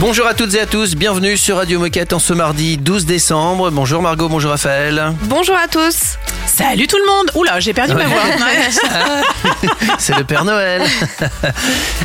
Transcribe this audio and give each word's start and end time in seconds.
Bonjour 0.00 0.26
à 0.26 0.32
toutes 0.34 0.54
et 0.54 0.60
à 0.60 0.66
tous, 0.66 0.94
bienvenue 0.96 1.36
sur 1.36 1.56
Radio 1.56 1.78
Moquette 1.78 2.14
en 2.14 2.18
ce 2.18 2.32
mardi 2.32 2.78
12 2.78 3.04
décembre. 3.04 3.70
Bonjour 3.70 4.00
Margot, 4.00 4.28
bonjour 4.30 4.50
Raphaël. 4.50 5.12
Bonjour 5.24 5.54
à 5.56 5.68
tous. 5.68 6.16
Salut 6.46 6.86
tout 6.86 6.96
le 6.96 7.06
monde 7.06 7.30
Oula, 7.34 7.60
j'ai 7.60 7.72
perdu 7.74 7.94
ma 7.94 8.06
voix. 8.06 8.22
C'est 9.98 10.16
le 10.16 10.24
Père 10.24 10.44
Noël. 10.44 10.82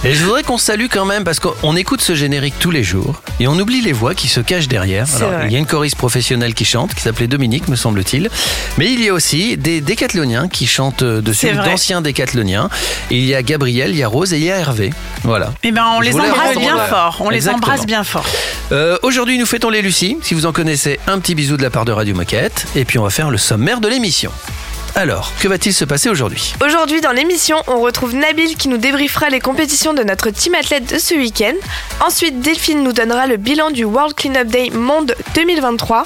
Et 0.03 0.13
je 0.13 0.23
voudrais 0.23 0.43
qu'on 0.43 0.57
salue 0.57 0.85
quand 0.91 1.05
même 1.05 1.23
parce 1.23 1.39
qu'on 1.39 1.75
écoute 1.75 2.01
ce 2.01 2.15
générique 2.15 2.55
tous 2.59 2.69
les 2.71 2.83
jours 2.83 3.21
et 3.39 3.47
on 3.47 3.57
oublie 3.57 3.81
les 3.81 3.93
voix 3.93 4.13
qui 4.13 4.27
se 4.27 4.39
cachent 4.41 4.67
derrière. 4.67 5.07
Alors, 5.15 5.45
il 5.45 5.51
y 5.51 5.55
a 5.55 5.59
une 5.59 5.65
choriste 5.65 5.95
professionnelle 5.97 6.53
qui 6.53 6.65
chante, 6.65 6.93
qui 6.93 7.01
s'appelait 7.01 7.27
Dominique, 7.27 7.67
me 7.69 7.75
semble-t-il. 7.75 8.29
Mais 8.77 8.91
il 8.91 9.01
y 9.01 9.09
a 9.09 9.13
aussi 9.13 9.55
des 9.57 9.79
décathloniens 9.81 10.47
qui 10.49 10.67
chantent 10.67 11.03
dessus, 11.03 11.47
C'est 11.47 11.53
vrai. 11.53 11.69
d'anciens 11.69 12.01
décathloniens. 12.01 12.69
Il 13.09 13.25
y 13.25 13.33
a 13.35 13.41
Gabriel, 13.41 13.91
il 13.91 13.97
y 13.97 14.03
a 14.03 14.07
Rose 14.07 14.33
et 14.33 14.37
il 14.37 14.43
y 14.43 14.51
a 14.51 14.57
Hervé. 14.57 14.91
Voilà. 15.23 15.53
Eh 15.63 15.71
ben, 15.71 15.85
on 15.97 16.01
Je 16.01 16.09
les 16.09 16.15
embrasse 16.15 16.55
bien 16.65 16.75
Voilà. 16.75 16.87
fort. 16.89 17.17
On 17.21 17.29
les 17.29 17.47
embrasse 17.49 17.85
bien 17.85 18.03
fort. 18.03 18.25
Euh, 18.71 18.97
Aujourd'hui, 19.03 19.37
nous 19.37 19.45
fêtons 19.45 19.69
les 19.69 19.81
Lucies. 19.81 20.17
Si 20.21 20.33
vous 20.33 20.45
en 20.45 20.51
connaissez, 20.51 20.99
un 21.07 21.19
petit 21.19 21.35
bisou 21.35 21.57
de 21.57 21.61
la 21.63 21.69
part 21.69 21.85
de 21.85 21.91
Radio 21.91 22.15
Moquette. 22.15 22.65
Et 22.75 22.85
puis, 22.85 22.97
on 22.99 23.03
va 23.03 23.09
faire 23.09 23.29
le 23.29 23.37
sommaire 23.37 23.79
de 23.81 23.87
l'émission. 23.87 24.31
Alors, 24.97 25.33
que 25.41 25.49
va-t-il 25.49 25.73
se 25.73 25.83
passer 25.83 26.07
aujourd'hui? 26.07 26.53
Aujourd'hui 26.63 27.01
dans 27.01 27.11
l'émission, 27.11 27.57
on 27.67 27.81
retrouve 27.81 28.15
Nabil 28.15 28.55
qui 28.55 28.69
nous 28.69 28.77
débriefera 28.77 29.29
les 29.29 29.41
compétitions 29.41 29.93
de 29.93 30.03
notre 30.03 30.29
team 30.29 30.55
athlète 30.55 30.89
de 30.93 30.97
ce 30.97 31.13
week-end. 31.15 31.55
Ensuite, 31.99 32.39
Delphine 32.39 32.81
nous 32.81 32.93
donnera 32.93 33.27
le 33.27 33.35
bilan 33.35 33.71
du 33.71 33.83
World 33.83 34.15
Cleanup 34.15 34.47
Day 34.47 34.69
Monde 34.69 35.13
2023. 35.35 36.05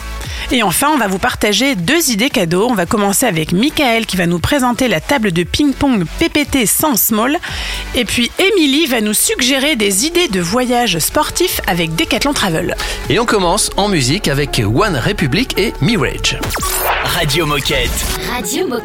Et 0.52 0.64
enfin, 0.64 0.90
on 0.92 0.98
va 0.98 1.08
vous 1.08 1.20
partager 1.20 1.76
deux 1.76 2.10
idées 2.10 2.32
cadeaux. 2.32 2.68
On 2.68 2.74
va 2.74 2.88
commencer 2.88 3.28
avec 3.28 3.52
Michael 3.52 4.08
qui 4.08 4.18
va 4.18 4.26
nous 4.26 4.40
présenter 4.40 4.88
la 4.88 5.00
table 5.00 5.32
de 5.34 5.44
ping-pong 5.44 6.06
PPT 6.18 6.66
sans 6.66 6.96
small. 6.96 7.38
Et 7.94 8.06
puis, 8.06 8.32
Émilie 8.40 8.88
va 8.88 9.02
nous 9.02 9.14
suggérer 9.14 9.76
des 9.76 10.08
idées 10.08 10.30
de 10.30 10.42
voyage 10.42 10.98
sportifs 10.98 11.62
avec 11.68 11.96
Decathlon 11.96 12.34
Travel. 12.34 12.76
Et 13.12 13.20
on 13.20 13.26
commence 13.28 13.70
en 13.78 13.88
musique 13.88 14.28
avec 14.28 14.60
One 14.66 14.98
Republic 14.98 15.60
et 15.60 15.74
Mirage. 15.82 16.40
Radio 17.04 17.46
Moquette. 17.46 17.92
Radio 18.32 18.68
Moquette. 18.68 18.79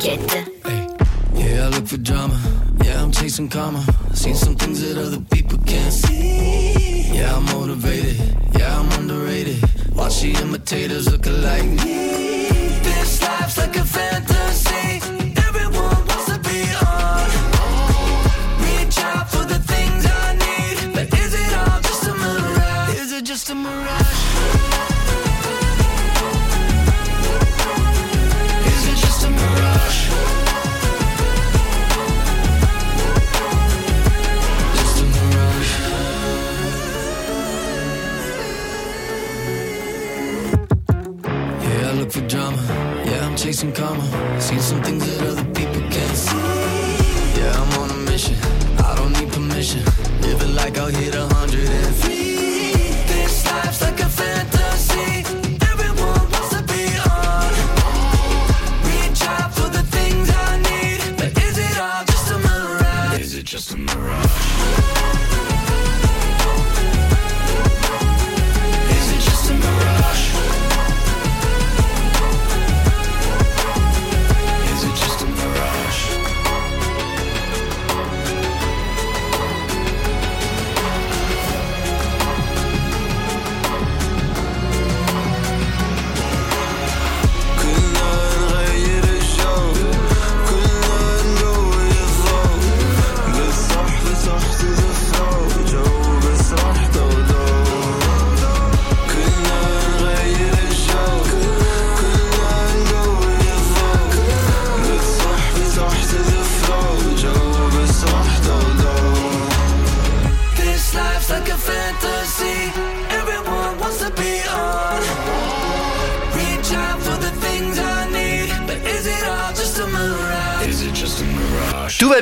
Yeah, 1.34 1.66
I 1.66 1.68
look 1.68 1.86
for 1.86 1.98
drama. 1.98 2.36
Yeah, 2.82 3.00
I'm 3.00 3.12
chasing 3.12 3.48
karma. 3.48 3.84
Seen 4.12 4.34
some 4.34 4.56
things 4.56 4.80
that 4.80 4.98
other 4.98 5.20
people 5.30 5.58
can't 5.58 5.92
see. 5.92 7.12
Yeah, 7.12 7.36
I'm 7.36 7.44
motivated. 7.44 8.16
Yeah, 8.58 8.80
I'm 8.80 8.90
underrated. 9.00 9.62
Watch 9.94 10.20
the 10.20 10.32
imitators 10.32 11.10
look 11.12 11.26
me. 11.76 12.48
This 12.82 13.22
life's 13.22 13.56
like 13.56 13.76
a 13.76 13.84
fantasy. 13.84 14.33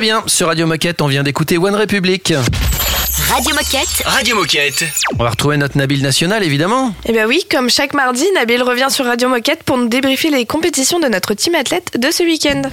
Bien 0.03 0.21
sur 0.27 0.47
Radio 0.47 0.67
Moquette, 0.67 1.01
on 1.01 1.07
vient 1.07 1.23
d'écouter 1.23 1.57
One 1.57 1.75
Republic. 1.75 2.33
Radio 3.29 3.55
Moquette. 3.55 4.03
Radio 4.03 4.35
Moquette. 4.35 4.83
On 5.17 5.23
va 5.23 5.29
retrouver 5.29 5.55
notre 5.55 5.77
Nabil 5.77 6.01
National 6.01 6.43
évidemment. 6.43 6.93
Eh 7.05 7.13
bien 7.13 7.25
oui, 7.25 7.45
comme 7.49 7.69
chaque 7.69 7.93
mardi, 7.93 8.25
Nabil 8.35 8.61
revient 8.63 8.87
sur 8.89 9.05
Radio 9.05 9.29
Moquette 9.29 9.63
pour 9.63 9.77
nous 9.77 9.87
débriefer 9.87 10.29
les 10.29 10.45
compétitions 10.45 10.99
de 10.99 11.07
notre 11.07 11.35
team 11.35 11.55
athlète 11.55 11.97
de 11.97 12.11
ce 12.11 12.21
week-end. 12.23 12.63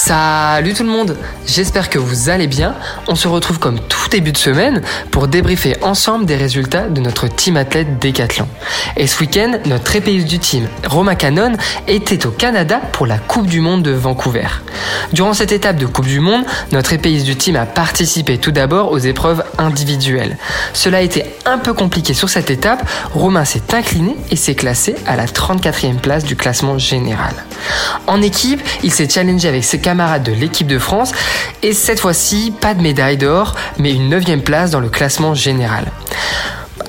Salut 0.00 0.74
tout 0.74 0.84
le 0.84 0.90
monde, 0.90 1.16
j'espère 1.44 1.90
que 1.90 1.98
vous 1.98 2.28
allez 2.28 2.46
bien. 2.46 2.76
On 3.08 3.16
se 3.16 3.26
retrouve 3.26 3.58
comme 3.58 3.80
tout 3.80 4.08
début 4.08 4.30
de 4.30 4.38
semaine 4.38 4.80
pour 5.10 5.26
débriefer 5.26 5.74
ensemble 5.82 6.24
des 6.24 6.36
résultats 6.36 6.88
de 6.88 7.00
notre 7.00 7.26
team 7.26 7.56
athlète 7.56 7.98
Décathlon. 7.98 8.46
Et 8.96 9.08
ce 9.08 9.18
week-end, 9.18 9.58
notre 9.66 9.96
épéiste 9.96 10.28
du 10.28 10.38
team, 10.38 10.68
Roma 10.86 11.16
Cannon, 11.16 11.54
était 11.88 12.26
au 12.26 12.30
Canada 12.30 12.80
pour 12.92 13.08
la 13.08 13.18
Coupe 13.18 13.48
du 13.48 13.60
Monde 13.60 13.82
de 13.82 13.90
Vancouver. 13.90 14.46
Durant 15.12 15.34
cette 15.34 15.50
étape 15.50 15.76
de 15.76 15.86
Coupe 15.86 16.06
du 16.06 16.20
Monde, 16.20 16.44
notre 16.70 16.92
épéiste 16.92 17.26
du 17.26 17.34
team 17.34 17.56
a 17.56 17.66
participé 17.66 18.38
tout 18.38 18.52
d'abord 18.52 18.92
aux 18.92 18.98
épreuves 18.98 19.42
individuelles. 19.58 20.36
Cela 20.74 20.98
a 20.98 21.02
été 21.02 21.24
un 21.44 21.58
peu 21.58 21.74
compliqué 21.74 22.14
sur 22.14 22.28
cette 22.28 22.50
étape, 22.50 22.88
Romain 23.14 23.44
s'est 23.44 23.74
incliné 23.74 24.16
et 24.30 24.36
s'est 24.36 24.54
classé 24.54 24.94
à 25.06 25.16
la 25.16 25.26
34e 25.26 25.96
place 25.96 26.22
du 26.22 26.36
classement 26.36 26.78
général. 26.78 27.34
En 28.06 28.22
équipe, 28.22 28.62
il 28.84 28.92
s'est 28.92 29.08
challengé 29.08 29.48
avec 29.48 29.64
ses 29.64 29.78
de 29.94 30.32
l'équipe 30.32 30.66
de 30.66 30.78
France 30.78 31.12
et 31.62 31.72
cette 31.72 32.00
fois-ci, 32.00 32.52
pas 32.60 32.74
de 32.74 32.82
médaille 32.82 33.16
d'or, 33.16 33.54
mais 33.78 33.94
une 33.94 34.14
9e 34.14 34.42
place 34.42 34.70
dans 34.70 34.80
le 34.80 34.90
classement 34.90 35.32
général. 35.34 35.86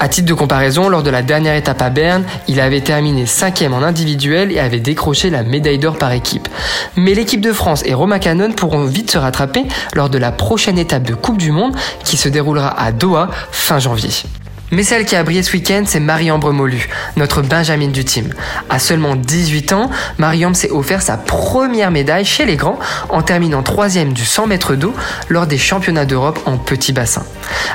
À 0.01 0.10
titre 0.10 0.28
de 0.28 0.34
comparaison, 0.34 0.90
lors 0.90 1.01
de 1.01 1.10
la 1.10 1.22
dernière 1.22 1.56
étape 1.56 1.81
à 1.81 1.90
Berne, 1.90 2.25
il 2.50 2.60
avait 2.60 2.81
terminé 2.81 3.24
5e 3.24 3.72
en 3.72 3.84
individuel 3.84 4.51
et 4.51 4.60
avait 4.60 4.81
décroché 4.81 5.30
la 5.30 5.44
médaille 5.44 5.80
d'or 5.80 5.98
par 5.98 6.12
équipe. 6.12 6.50
Mais 6.98 7.13
l'équipe 7.13 7.42
de 7.42 7.54
France 7.54 7.84
et 7.86 7.94
Roma 7.94 8.19
Cannon 8.19 8.51
pourront 8.51 8.84
vite 8.84 9.12
se 9.12 9.18
rattraper 9.18 9.66
lors 9.94 10.10
de 10.10 10.18
la 10.18 10.34
prochaine 10.34 10.78
étape 10.78 11.04
de 11.04 11.16
Coupe 11.16 11.38
du 11.38 11.51
Monde 11.51 11.75
qui 12.04 12.18
se 12.18 12.28
déroulera 12.28 12.81
à 12.81 12.92
Doha 12.92 13.30
fin 13.51 13.80
janvier. 13.80 14.12
Mais 14.71 14.83
celle 14.83 15.06
qui 15.06 15.16
a 15.16 15.24
brillé 15.24 15.42
ce 15.42 15.54
week-end, 15.54 15.83
c'est 15.86 16.00
Marie-Ambre 16.00 16.54
Molu, 16.54 16.89
notre 17.18 17.42
Benjamin 17.42 17.88
du 17.88 18.06
team. 18.06 18.33
À 18.69 18.77
seulement 18.77 19.16
18 19.16 19.74
ans, 19.74 19.89
Marie-Ambre 20.19 20.56
s'est 20.56 20.69
offert 20.69 21.01
sa 21.01 21.18
première 21.18 21.89
médaille 21.89 22.25
chez 22.25 22.45
les 22.45 22.56
grands 22.56 22.77
en 23.10 23.24
terminant 23.24 23.63
troisième 23.63 24.13
du 24.13 24.24
100 24.24 24.48
mètres 24.48 24.75
d'eau 24.75 24.94
lors 25.30 25.48
des 25.48 25.57
championnats 25.57 26.06
d'Europe 26.06 26.39
en 26.45 26.57
petit 26.57 26.94
bassin. 26.94 27.24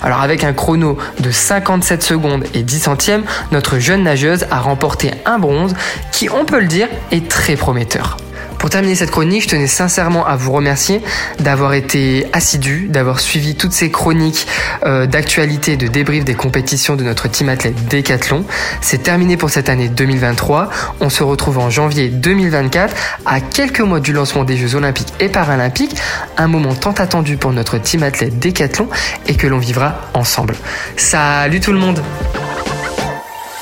Alors 0.03 0.21
avec 0.21 0.45
un 0.45 0.53
chrono 0.53 0.97
de 1.19 1.31
57 1.31 2.03
secondes 2.03 2.45
et 2.55 2.63
10 2.63 2.79
centièmes, 2.79 3.25
notre 3.51 3.79
jeune 3.79 4.05
nageuse 4.05 4.47
a 4.51 4.61
remporté 4.61 5.11
un 5.27 5.39
bronze 5.39 5.75
qui, 6.13 6.31
on 6.31 6.45
peut 6.45 6.61
le 6.61 6.67
dire, 6.67 6.89
est 7.11 7.29
très 7.29 7.57
prometteur. 7.57 8.19
Pour 8.59 8.71
terminer 8.71 8.95
cette 8.95 9.11
chronique, 9.11 9.43
je 9.43 9.49
tenais 9.49 9.67
sincèrement 9.67 10.27
à 10.27 10.37
vous 10.37 10.53
remercier 10.53 11.03
d'avoir 11.41 11.75
été 11.75 12.27
assidu, 12.33 12.87
d'avoir 12.89 13.21
suivi 13.21 13.55
toutes 13.55 13.73
ces 13.73 13.91
chroniques 13.91 14.47
euh, 14.85 15.07
d'actualité 15.07 15.73
et 15.73 15.77
de 15.77 15.87
débrief 15.87 16.25
des 16.25 16.35
compétitions 16.35 16.97
de 16.97 17.05
notre 17.05 17.29
team 17.29 17.49
athlète 17.49 17.75
Décathlon. 17.89 18.45
C'est 18.81 19.03
terminé 19.03 19.37
pour 19.37 19.51
cette 19.51 19.69
année 19.69 19.89
2023. 19.89 20.71
On 21.01 21.11
se 21.11 21.23
retrouve 21.23 21.59
en 21.59 21.71
janvier 21.71 22.09
2024, 22.09 22.95
à 23.27 23.41
quelques 23.41 23.81
mois 23.81 24.01
du 24.01 24.13
lancement 24.13 24.45
des 24.45 24.57
Jeux 24.57 24.75
Olympiques 24.75 25.13
et 25.21 25.29
Paralympiques, 25.29 25.97
un 26.37 26.49
moment 26.49 26.75
tant 26.75 26.93
attendu 26.93 27.37
pour 27.37 27.53
notre 27.53 27.79
team 27.79 28.03
athlète 28.03 28.39
Décathlon 28.39 28.89
et 29.27 29.35
que 29.37 29.47
l'on 29.47 29.59
vivra 29.59 30.01
ensemble. 30.15 30.55
Salut 30.97 31.61
tout 31.61 31.73
le 31.73 31.79
monde! 31.79 32.03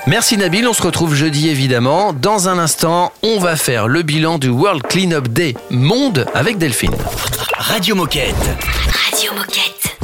Merci 0.06 0.36
Nabil, 0.36 0.66
on 0.66 0.72
se 0.72 0.82
retrouve 0.82 1.14
jeudi 1.14 1.48
évidemment. 1.48 2.12
Dans 2.12 2.48
un 2.48 2.58
instant, 2.58 3.12
on 3.22 3.38
va 3.38 3.54
faire 3.54 3.86
le 3.86 4.02
bilan 4.02 4.38
du 4.38 4.48
World 4.48 4.82
Cleanup 4.82 5.28
Day 5.28 5.54
Monde 5.70 6.26
avec 6.34 6.58
Delphine. 6.58 6.94
Radio 7.56 7.94
Moquette. 7.94 8.34
Radio 9.10 9.32
Moquette. 9.32 9.96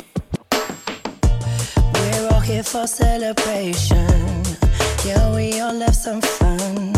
We're 1.94 2.32
all 2.32 2.40
here 2.40 2.62
for 2.62 2.86
celebration. 2.86 4.06
Yeah, 5.04 5.34
we 5.34 5.60
all 5.60 5.80
have 5.80 5.94
some 5.94 6.22
fun. 6.22 6.92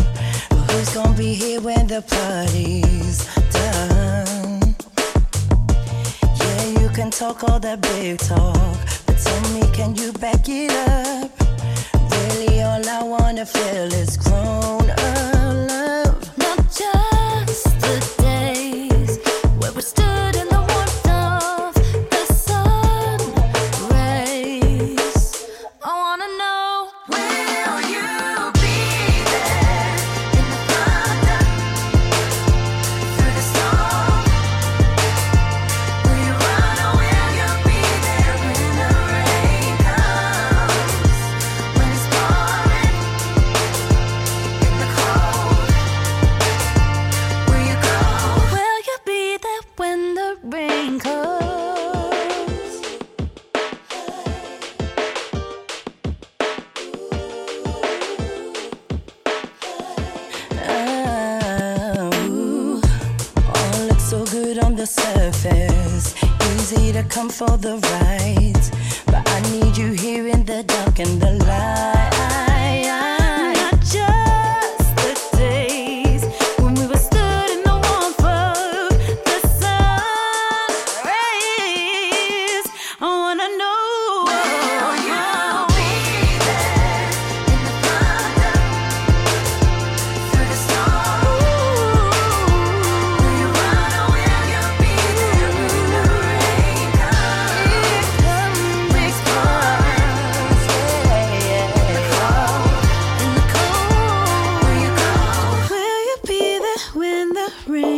But 0.49 0.71
who's 0.71 0.93
gonna 0.93 1.15
be 1.17 1.33
here 1.33 1.59
when 1.59 1.87
the 1.87 2.03
party's 2.03 3.27
done? 3.51 4.75
Yeah, 6.39 6.81
you 6.81 6.89
can 6.89 7.09
talk 7.09 7.43
all 7.49 7.59
that 7.59 7.81
big 7.81 8.19
talk. 8.19 8.77
But 9.07 9.17
tell 9.17 9.41
me, 9.53 9.61
can 9.73 9.95
you 9.95 10.13
back 10.13 10.47
it 10.47 10.71
up? 10.87 11.40
All 12.49 12.89
I 12.89 13.03
wanna 13.03 13.45
feel 13.45 13.93
is 13.93 14.17
grown 14.17 14.89
up. 14.89 15.20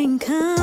and 0.04 0.20
come. 0.20 0.63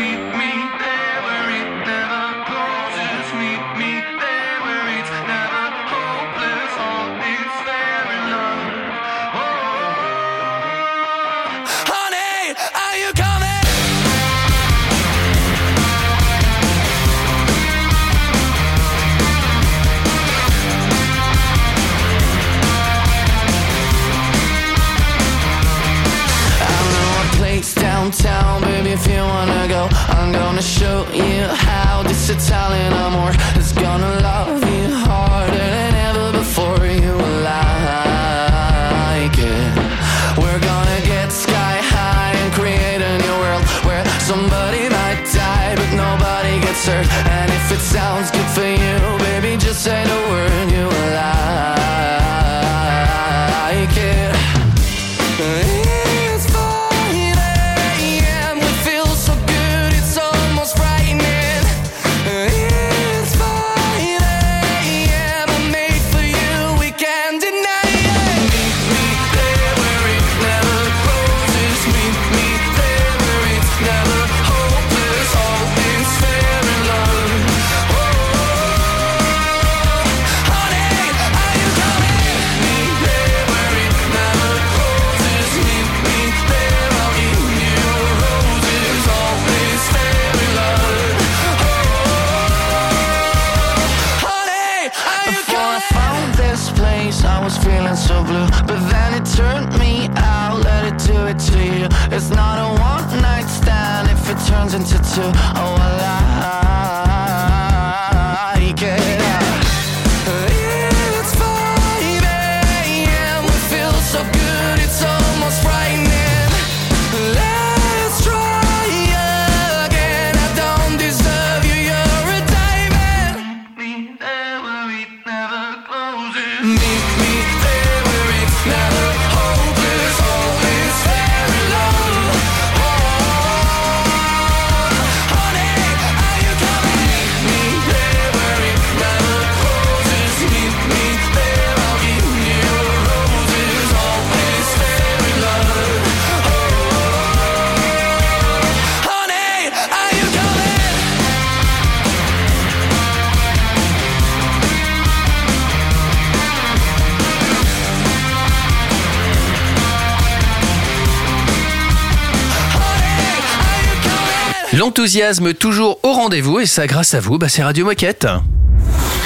L'enthousiasme 164.81 165.53
toujours 165.53 165.99
au 166.01 166.11
rendez-vous 166.11 166.59
et 166.59 166.65
ça 166.65 166.87
grâce 166.87 167.13
à 167.13 167.19
vous, 167.19 167.37
bah, 167.37 167.49
c'est 167.49 167.61
Radio 167.61 167.85
Moquette. 167.85 168.25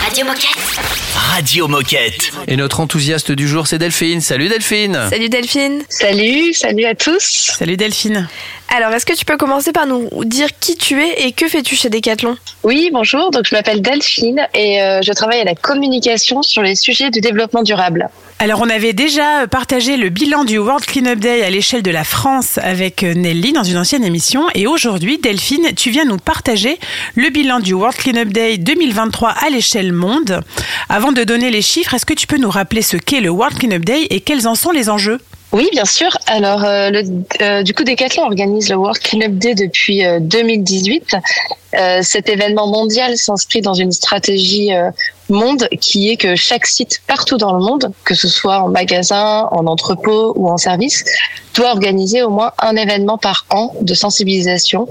Radio 0.04 0.26
Moquette. 0.26 0.58
Radio 1.16 1.70
Moquette. 1.70 2.32
Et 2.50 2.58
notre 2.58 2.82
enthousiaste 2.82 3.32
du 3.32 3.48
jour, 3.48 3.66
c'est 3.66 3.78
Delphine. 3.78 4.20
Salut 4.20 4.50
Delphine. 4.50 5.00
Salut 5.10 5.30
Delphine. 5.30 5.82
Salut, 5.88 6.54
salut 6.54 6.84
à 6.84 6.94
tous. 6.94 7.54
Salut 7.58 7.78
Delphine. 7.78 8.28
Alors, 8.70 8.92
est-ce 8.92 9.06
que 9.06 9.14
tu 9.14 9.26
peux 9.26 9.38
commencer 9.38 9.72
par 9.72 9.86
nous 9.86 10.10
dire 10.26 10.50
qui 10.60 10.76
tu 10.76 11.02
es 11.02 11.26
et 11.26 11.32
que 11.32 11.48
fais-tu 11.48 11.76
chez 11.76 11.90
Decathlon? 11.90 12.36
Oui, 12.64 12.90
bonjour. 12.92 13.32
Donc, 13.32 13.46
je 13.46 13.56
m'appelle 13.56 13.82
Delphine 13.82 14.48
et 14.54 14.82
euh, 14.82 15.02
je 15.02 15.14
travaille 15.14 15.40
à 15.40 15.44
la 15.44 15.56
communication 15.56 16.42
sur 16.42 16.62
les 16.62 16.76
sujets 16.76 17.10
du 17.12 17.22
développement 17.22 17.64
durable. 17.64 18.10
Alors, 18.40 18.60
on 18.62 18.70
avait 18.70 18.92
déjà 18.92 19.48
partagé 19.48 19.96
le 19.96 20.10
bilan 20.10 20.44
du 20.44 20.58
World 20.58 20.86
Cleanup 20.86 21.20
Day 21.20 21.44
à 21.44 21.50
l'échelle 21.50 21.84
de 21.84 21.92
la 21.92 22.04
France 22.04 22.58
avec 22.62 23.04
Nelly 23.04 23.54
dans 23.54 23.64
une 23.64 23.78
ancienne 23.78 24.04
émission. 24.04 24.44
Et 24.56 24.68
aujourd'hui, 24.68 25.20
Delphine, 25.20 25.74
tu 25.76 25.90
viens 25.90 26.04
nous 26.04 26.18
partager 26.18 26.78
le 27.14 27.30
bilan 27.30 27.60
du 27.60 27.74
World 27.74 27.96
Cleanup 27.96 28.34
Day 28.34 28.58
2023 28.58 29.30
à 29.30 29.50
l'échelle 29.50 29.94
monde. 29.94 30.42
Avant 30.90 31.14
de 31.14 31.24
donner 31.24 31.50
les 31.50 31.62
chiffres, 31.62 31.94
est-ce 31.94 32.06
que 32.06 32.14
tu 32.14 32.28
peux 32.28 32.38
nous 32.38 32.50
rappeler 32.50 32.82
ce 32.82 32.98
qu'est 32.98 33.22
le 33.22 33.30
World 33.30 33.58
Cleanup 33.58 33.86
Day 33.86 34.08
et 34.10 34.20
quels 34.20 34.48
en 34.48 34.56
sont 34.56 34.72
les 34.72 34.90
enjeux? 34.90 35.20
Oui, 35.52 35.70
bien 35.72 35.86
sûr. 35.86 36.10
Alors, 36.28 36.64
euh, 36.64 36.90
le, 36.90 37.04
euh, 37.42 37.64
du 37.64 37.74
coup, 37.74 37.84
Decathlon 37.84 38.24
organise 38.24 38.70
le 38.70 38.76
World 38.76 39.00
Cleanup 39.00 39.38
Day 39.38 39.56
depuis 39.56 40.06
euh, 40.06 40.20
2018. 40.20 41.16
Euh, 41.78 42.00
cet 42.02 42.30
événement 42.30 42.68
mondial 42.68 43.18
s'inscrit 43.18 43.62
dans 43.62 43.74
une 43.74 43.92
stratégie 43.92 44.74
euh, 44.74 44.92
monde 45.30 45.68
qui 45.82 46.10
est 46.10 46.18
que 46.18 46.36
chaque 46.36 46.66
site 46.66 47.02
partout 47.08 47.38
dans 47.38 47.54
le 47.54 47.60
monde, 47.60 47.92
que 48.04 48.16
ce 48.16 48.28
soit 48.28 48.60
en 48.60 48.70
magasin, 48.70 49.48
en 49.52 49.66
entrepôt 49.66 50.34
ou 50.36 50.50
en 50.50 50.58
service, 50.58 51.04
doit 51.54 51.72
organiser 51.72 52.22
au 52.22 52.30
moins 52.30 52.52
un 52.60 52.76
événement 52.76 53.18
par 53.18 53.46
an 53.50 53.74
de 53.82 53.94
sensibilisation 53.94 54.88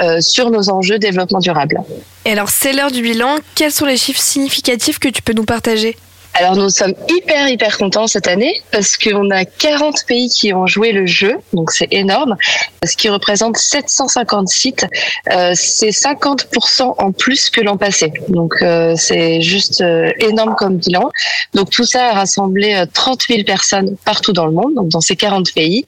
euh, 0.00 0.20
sur 0.20 0.50
nos 0.50 0.70
enjeux 0.70 0.98
développement 0.98 1.40
durable. 1.40 1.82
Et 2.24 2.32
alors, 2.32 2.48
c'est 2.48 2.72
l'heure 2.72 2.90
du 2.90 3.02
bilan. 3.02 3.36
Quels 3.54 3.72
sont 3.72 3.86
les 3.86 3.96
chiffres 3.96 4.20
significatifs 4.20 4.98
que 4.98 5.08
tu 5.08 5.22
peux 5.22 5.32
nous 5.32 5.44
partager? 5.44 5.96
Alors 6.38 6.54
nous 6.54 6.68
sommes 6.68 6.92
hyper 7.08 7.48
hyper 7.48 7.78
contents 7.78 8.06
cette 8.06 8.26
année 8.28 8.60
parce 8.70 8.96
qu'on 8.98 9.30
a 9.30 9.44
40 9.46 10.04
pays 10.06 10.28
qui 10.28 10.52
ont 10.52 10.66
joué 10.66 10.92
le 10.92 11.06
jeu, 11.06 11.36
donc 11.54 11.70
c'est 11.70 11.88
énorme, 11.92 12.36
ce 12.84 12.94
qui 12.96 13.08
représente 13.08 13.56
750 13.56 14.48
sites. 14.48 14.86
Euh, 15.32 15.52
c'est 15.54 15.88
50% 15.90 16.94
en 16.98 17.12
plus 17.12 17.48
que 17.48 17.62
l'an 17.62 17.78
passé, 17.78 18.12
donc 18.28 18.54
euh, 18.60 18.94
c'est 18.96 19.40
juste 19.40 19.80
euh, 19.80 20.12
énorme 20.18 20.54
comme 20.58 20.76
bilan. 20.76 21.08
Donc 21.54 21.70
tout 21.70 21.84
ça 21.86 22.10
a 22.10 22.12
rassemblé 22.12 22.74
euh, 22.74 22.86
30 22.92 23.22
000 23.30 23.42
personnes 23.44 23.96
partout 24.04 24.32
dans 24.34 24.46
le 24.46 24.52
monde, 24.52 24.74
donc 24.74 24.88
dans 24.88 25.00
ces 25.00 25.16
40 25.16 25.54
pays, 25.54 25.86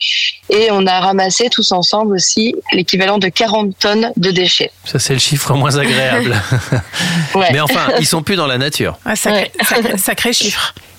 et 0.48 0.68
on 0.70 0.86
a 0.86 0.98
ramassé 1.00 1.50
tous 1.50 1.72
ensemble 1.72 2.14
aussi 2.14 2.54
l'équivalent 2.72 3.18
de 3.18 3.28
40 3.28 3.78
tonnes 3.78 4.12
de 4.16 4.30
déchets. 4.30 4.70
Ça, 4.86 4.98
c'est 4.98 5.12
le 5.12 5.18
chiffre 5.18 5.52
moins 5.54 5.76
agréable. 5.76 6.34
Ouais. 7.34 7.48
Mais 7.52 7.60
enfin, 7.60 7.88
ils 8.00 8.06
sont 8.06 8.22
plus 8.22 8.36
dans 8.36 8.46
la 8.46 8.56
nature. 8.58 8.98
Ah, 9.04 9.14
sacré, 9.14 9.52
sacré- 9.62 9.98
sacré 9.98 10.32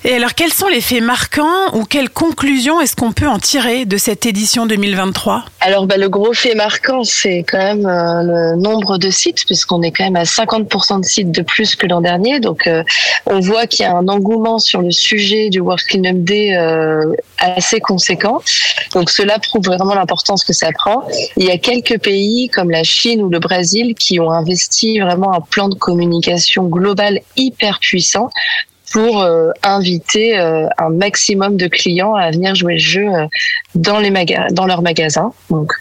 Et 0.05 0.13
alors, 0.13 0.33
quels 0.33 0.53
sont 0.53 0.69
les 0.69 0.79
faits 0.79 1.03
marquants 1.03 1.73
ou 1.73 1.83
quelles 1.83 2.09
conclusions 2.09 2.79
est-ce 2.79 2.95
qu'on 2.95 3.11
peut 3.11 3.27
en 3.27 3.37
tirer 3.37 3.83
de 3.85 3.97
cette 3.97 4.25
édition 4.25 4.65
2023 4.65 5.43
Alors, 5.59 5.87
bah, 5.87 5.97
le 5.97 6.07
gros 6.07 6.33
fait 6.33 6.55
marquant, 6.55 7.03
c'est 7.03 7.43
quand 7.45 7.57
même 7.57 7.85
euh, 7.85 8.53
le 8.53 8.55
nombre 8.55 8.97
de 8.97 9.09
sites, 9.09 9.45
puisqu'on 9.45 9.81
est 9.81 9.91
quand 9.91 10.05
même 10.05 10.15
à 10.15 10.23
50% 10.23 11.01
de 11.01 11.05
sites 11.05 11.31
de 11.31 11.41
plus 11.41 11.75
que 11.75 11.85
l'an 11.85 11.99
dernier. 11.99 12.39
Donc, 12.39 12.65
euh, 12.65 12.81
on 13.25 13.41
voit 13.41 13.67
qu'il 13.67 13.83
y 13.83 13.89
a 13.89 13.93
un 13.93 14.07
engouement 14.07 14.57
sur 14.57 14.81
le 14.81 14.91
sujet 14.91 15.49
du 15.49 15.59
World 15.59 15.83
Cleanup 15.83 16.23
Day 16.23 16.55
euh, 16.55 17.13
assez 17.37 17.81
conséquent. 17.81 18.41
Donc, 18.93 19.09
cela 19.09 19.37
prouve 19.37 19.65
vraiment 19.65 19.95
l'importance 19.95 20.45
que 20.45 20.53
ça 20.53 20.71
prend. 20.71 21.03
Il 21.35 21.43
y 21.43 21.51
a 21.51 21.57
quelques 21.57 21.99
pays 21.99 22.47
comme 22.47 22.71
la 22.71 22.83
Chine 22.83 23.21
ou 23.21 23.27
le 23.27 23.39
Brésil 23.39 23.95
qui 23.95 24.21
ont 24.21 24.31
investi 24.31 24.99
vraiment 24.99 25.33
un 25.33 25.41
plan 25.41 25.67
de 25.67 25.75
communication 25.75 26.67
global 26.67 27.19
hyper 27.35 27.79
puissant 27.81 28.29
pour 28.91 29.21
euh, 29.21 29.51
inviter 29.63 30.37
euh, 30.37 30.67
un 30.77 30.89
maximum 30.89 31.57
de 31.57 31.67
clients 31.67 32.15
à 32.15 32.31
venir 32.31 32.55
jouer 32.55 32.73
le 32.73 32.79
jeu 32.79 33.07
euh, 33.07 33.27
dans 33.75 33.99
les 33.99 34.09
maga 34.09 34.47
dans 34.51 34.65
leurs 34.65 34.81
magasins. 34.81 35.31
Donc 35.49 35.73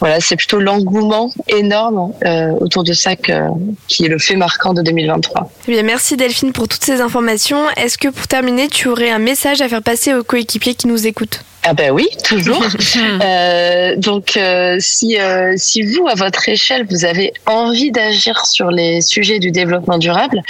voilà, 0.00 0.20
c'est 0.20 0.36
plutôt 0.36 0.60
l'engouement 0.60 1.30
énorme 1.48 2.12
autour 2.60 2.84
de 2.84 2.92
ça 2.92 3.14
qui 3.16 4.04
est 4.04 4.08
le 4.08 4.18
fait 4.18 4.36
marquant 4.36 4.74
de 4.74 4.82
2023. 4.82 5.50
Eh 5.68 5.70
bien, 5.70 5.82
merci 5.82 6.16
Delphine 6.16 6.52
pour 6.52 6.68
toutes 6.68 6.84
ces 6.84 7.00
informations. 7.00 7.70
Est-ce 7.76 7.96
que 7.98 8.08
pour 8.08 8.26
terminer, 8.26 8.68
tu 8.68 8.88
aurais 8.88 9.10
un 9.10 9.18
message 9.18 9.60
à 9.60 9.68
faire 9.68 9.82
passer 9.82 10.14
aux 10.14 10.24
coéquipiers 10.24 10.74
qui 10.74 10.88
nous 10.88 11.06
écoutent? 11.06 11.44
Ah 11.68 11.74
ben 11.74 11.90
oui, 11.90 12.08
toujours. 12.22 12.62
Euh, 13.22 13.96
donc 13.96 14.36
euh, 14.36 14.76
si 14.78 15.18
euh, 15.18 15.54
si 15.56 15.82
vous 15.82 16.06
à 16.06 16.14
votre 16.14 16.48
échelle 16.48 16.86
vous 16.88 17.04
avez 17.04 17.32
envie 17.46 17.90
d'agir 17.90 18.44
sur 18.46 18.70
les 18.70 19.00
sujets 19.00 19.38
du 19.38 19.50
développement 19.50 19.98
durable, 19.98 20.42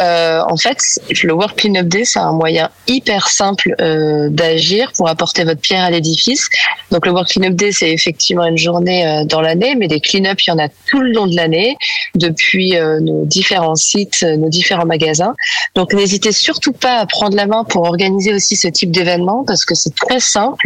euh, 0.00 0.40
en 0.48 0.56
fait 0.56 0.78
le 1.22 1.32
World 1.32 1.54
Cleanup 1.56 1.86
Day 1.88 2.04
c'est 2.04 2.18
un 2.18 2.32
moyen 2.32 2.70
hyper 2.86 3.28
simple 3.28 3.74
euh, 3.80 4.28
d'agir 4.30 4.92
pour 4.96 5.08
apporter 5.08 5.44
votre 5.44 5.60
pierre 5.60 5.84
à 5.84 5.90
l'édifice. 5.90 6.48
Donc 6.90 7.06
le 7.06 7.12
World 7.12 7.28
Cleanup 7.28 7.54
Day 7.54 7.72
c'est 7.72 7.90
effectivement 7.90 8.46
une 8.46 8.58
journée 8.58 9.06
euh, 9.06 9.24
dans 9.24 9.40
l'année, 9.40 9.74
mais 9.76 9.88
des 9.88 10.00
clean-up 10.00 10.40
il 10.46 10.50
y 10.50 10.52
en 10.52 10.58
a 10.58 10.68
tout 10.68 11.00
le 11.00 11.12
long 11.12 11.26
de 11.26 11.36
l'année 11.36 11.76
depuis 12.14 12.74
nos 13.00 13.24
différents 13.24 13.76
sites, 13.76 14.22
nos 14.22 14.48
différents 14.48 14.86
magasins. 14.86 15.34
Donc 15.74 15.92
n'hésitez 15.92 16.32
surtout 16.32 16.72
pas 16.72 16.98
à 16.98 17.06
prendre 17.06 17.36
la 17.36 17.46
main 17.46 17.64
pour 17.64 17.82
organiser 17.84 18.32
aussi 18.32 18.56
ce 18.56 18.68
type 18.68 18.90
d'événement 18.90 19.44
parce 19.46 19.64
que 19.64 19.74
c'est 19.74 19.94
très 19.94 20.20
simple. 20.20 20.63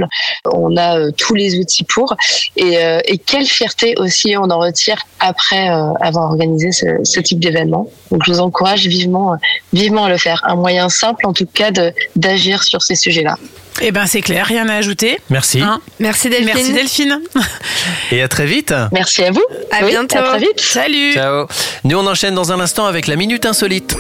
On 0.53 0.77
a 0.77 0.99
euh, 0.99 1.11
tous 1.17 1.35
les 1.35 1.57
outils 1.59 1.85
pour 1.85 2.17
et, 2.57 2.79
euh, 2.79 3.01
et 3.05 3.19
quelle 3.19 3.47
fierté 3.47 3.95
aussi 3.99 4.37
on 4.37 4.51
en 4.51 4.59
retire 4.59 4.99
après 5.21 5.71
euh, 5.71 5.93
avoir 6.01 6.31
organisé 6.31 6.73
ce, 6.73 6.87
ce 7.05 7.21
type 7.21 7.41
d'événement. 7.41 7.89
Donc 8.11 8.23
je 8.27 8.33
vous 8.33 8.41
encourage 8.41 8.87
vivement, 8.87 9.37
vivement 9.73 10.05
à 10.05 10.09
le 10.09 10.19
faire. 10.19 10.43
Un 10.45 10.57
moyen 10.57 10.89
simple 10.89 11.27
en 11.27 11.33
tout 11.33 11.47
cas 11.47 11.71
de 11.71 11.93
d'agir 12.17 12.63
sur 12.63 12.83
ces 12.83 12.95
sujets-là. 12.95 13.37
Eh 13.81 13.93
ben, 13.93 14.07
c'est 14.07 14.23
clair, 14.23 14.47
rien 14.47 14.69
à 14.69 14.75
ajouter. 14.75 15.19
Merci. 15.31 15.61
Hein 15.61 15.81
Merci 16.01 16.29
Delphine. 16.29 16.51
Merci 16.55 16.73
Delphine. 16.73 17.21
Et 18.13 18.23
à 18.23 18.29
très 18.29 18.47
vite. 18.47 18.75
Merci 18.93 19.23
à 19.25 19.31
vous. 19.31 19.45
À 19.71 19.85
Oui, 19.85 19.91
bientôt. 19.91 20.19
À 20.19 20.23
très 20.23 20.39
vite. 20.41 20.61
Salut. 20.61 21.13
Ciao. 21.15 21.47
Nous, 21.85 21.97
on 21.97 22.07
enchaîne 22.07 22.35
dans 22.35 22.51
un 22.51 22.61
instant 22.61 22.87
avec 22.87 23.07
la 23.07 23.17
Minute 23.17 23.47
Insolite. 23.47 23.97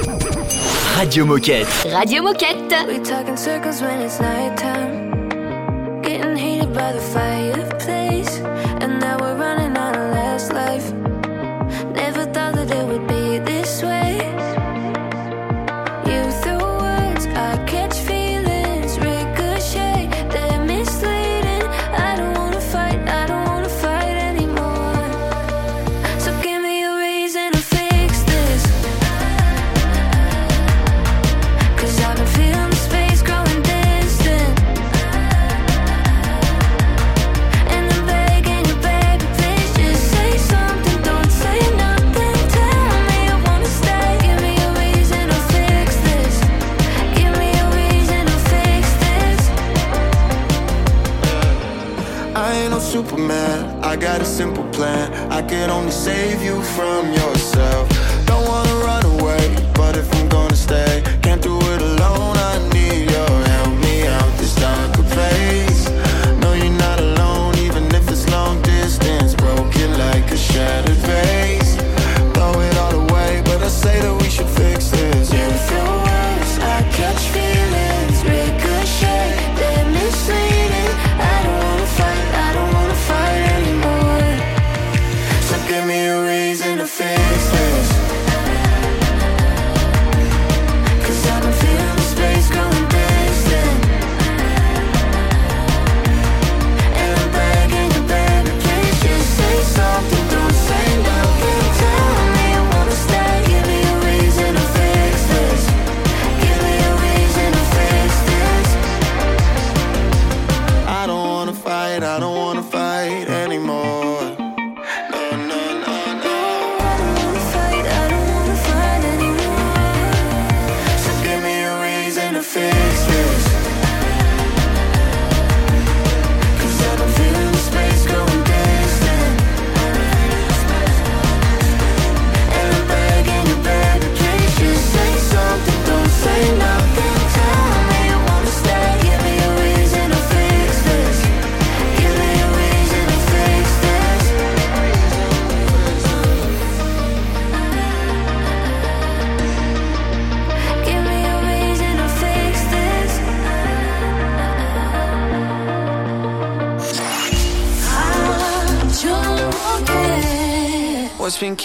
Radio 0.96 1.24
Moquette. 1.24 1.68
Radio 1.92 2.22
Moquette. 2.22 2.74
By 6.74 6.92
the 6.92 7.00
fireplace. 7.00 7.47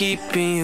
Keeping 0.04 0.63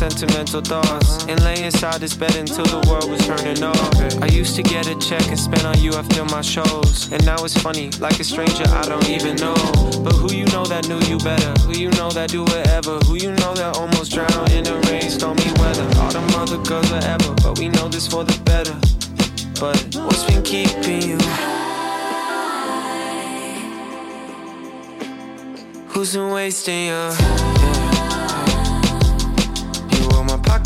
sentimental 0.00 0.62
thoughts, 0.62 1.26
and 1.26 1.44
lay 1.44 1.62
inside 1.62 2.00
this 2.00 2.14
bed 2.14 2.34
until 2.34 2.64
the 2.64 2.80
world 2.88 3.10
was 3.10 3.20
turning 3.26 3.62
off. 3.62 4.22
I 4.22 4.28
used 4.28 4.56
to 4.56 4.62
get 4.62 4.86
a 4.86 4.98
check 4.98 5.28
and 5.28 5.38
spend 5.38 5.66
on 5.66 5.78
you 5.78 5.92
after 5.92 6.24
my 6.24 6.40
shows, 6.40 7.12
and 7.12 7.22
now 7.26 7.36
it's 7.44 7.60
funny, 7.60 7.90
like 8.00 8.18
a 8.18 8.24
stranger 8.24 8.64
I 8.68 8.80
don't 8.88 9.06
even 9.10 9.36
know. 9.36 9.60
But 10.02 10.14
who 10.14 10.32
you 10.32 10.46
know 10.56 10.64
that 10.64 10.88
knew 10.88 11.00
you 11.00 11.18
better? 11.18 11.52
Who 11.66 11.78
you 11.78 11.90
know 12.00 12.08
that 12.12 12.30
do 12.30 12.44
whatever? 12.44 12.96
Who 13.04 13.16
you 13.16 13.32
know 13.42 13.52
that 13.60 13.76
almost 13.76 14.12
drowned 14.12 14.52
in 14.52 14.64
the 14.64 14.80
rain, 14.88 15.10
stormy 15.10 15.52
weather? 15.60 15.84
All 16.00 16.10
the 16.16 16.24
other 16.40 16.56
girls 16.64 16.88
forever, 16.88 17.34
but 17.42 17.58
we 17.58 17.68
know 17.68 17.88
this 17.88 18.06
for 18.08 18.24
the 18.24 18.36
better. 18.48 18.76
But 19.60 19.76
what's 20.06 20.24
been 20.24 20.42
keeping 20.42 21.02
you? 21.02 21.18
Who's 25.92 26.14
been 26.14 26.30
wasting 26.32 26.86
your 26.86 27.10
Yeah. 27.10 27.79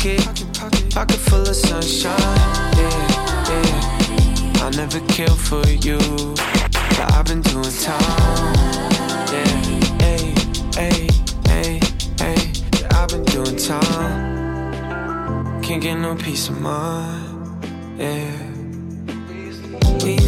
Pocket, 0.05 0.93
pocket 0.93 1.17
full 1.17 1.41
of 1.41 1.55
sunshine. 1.55 2.13
Yeah, 2.77 3.49
yeah. 3.49 4.61
I'll 4.61 4.69
never 4.69 4.99
kill 5.07 5.35
for 5.35 5.67
you, 5.67 5.97
but 5.97 7.11
I've 7.11 7.25
been 7.25 7.41
doing 7.41 7.73
time. 7.81 8.53
Yeah, 9.33 9.47
hey, 9.97 10.35
hey, 10.75 11.09
hey, 11.47 11.79
hey. 12.19 12.51
Yeah, 12.79 12.87
I've 12.91 13.09
been 13.09 13.23
doing 13.23 13.55
time. 13.55 15.63
Can't 15.63 15.81
get 15.81 15.97
no 15.97 16.13
peace 16.13 16.49
of 16.49 16.61
mind. 16.61 17.65
Yeah. 17.97 18.44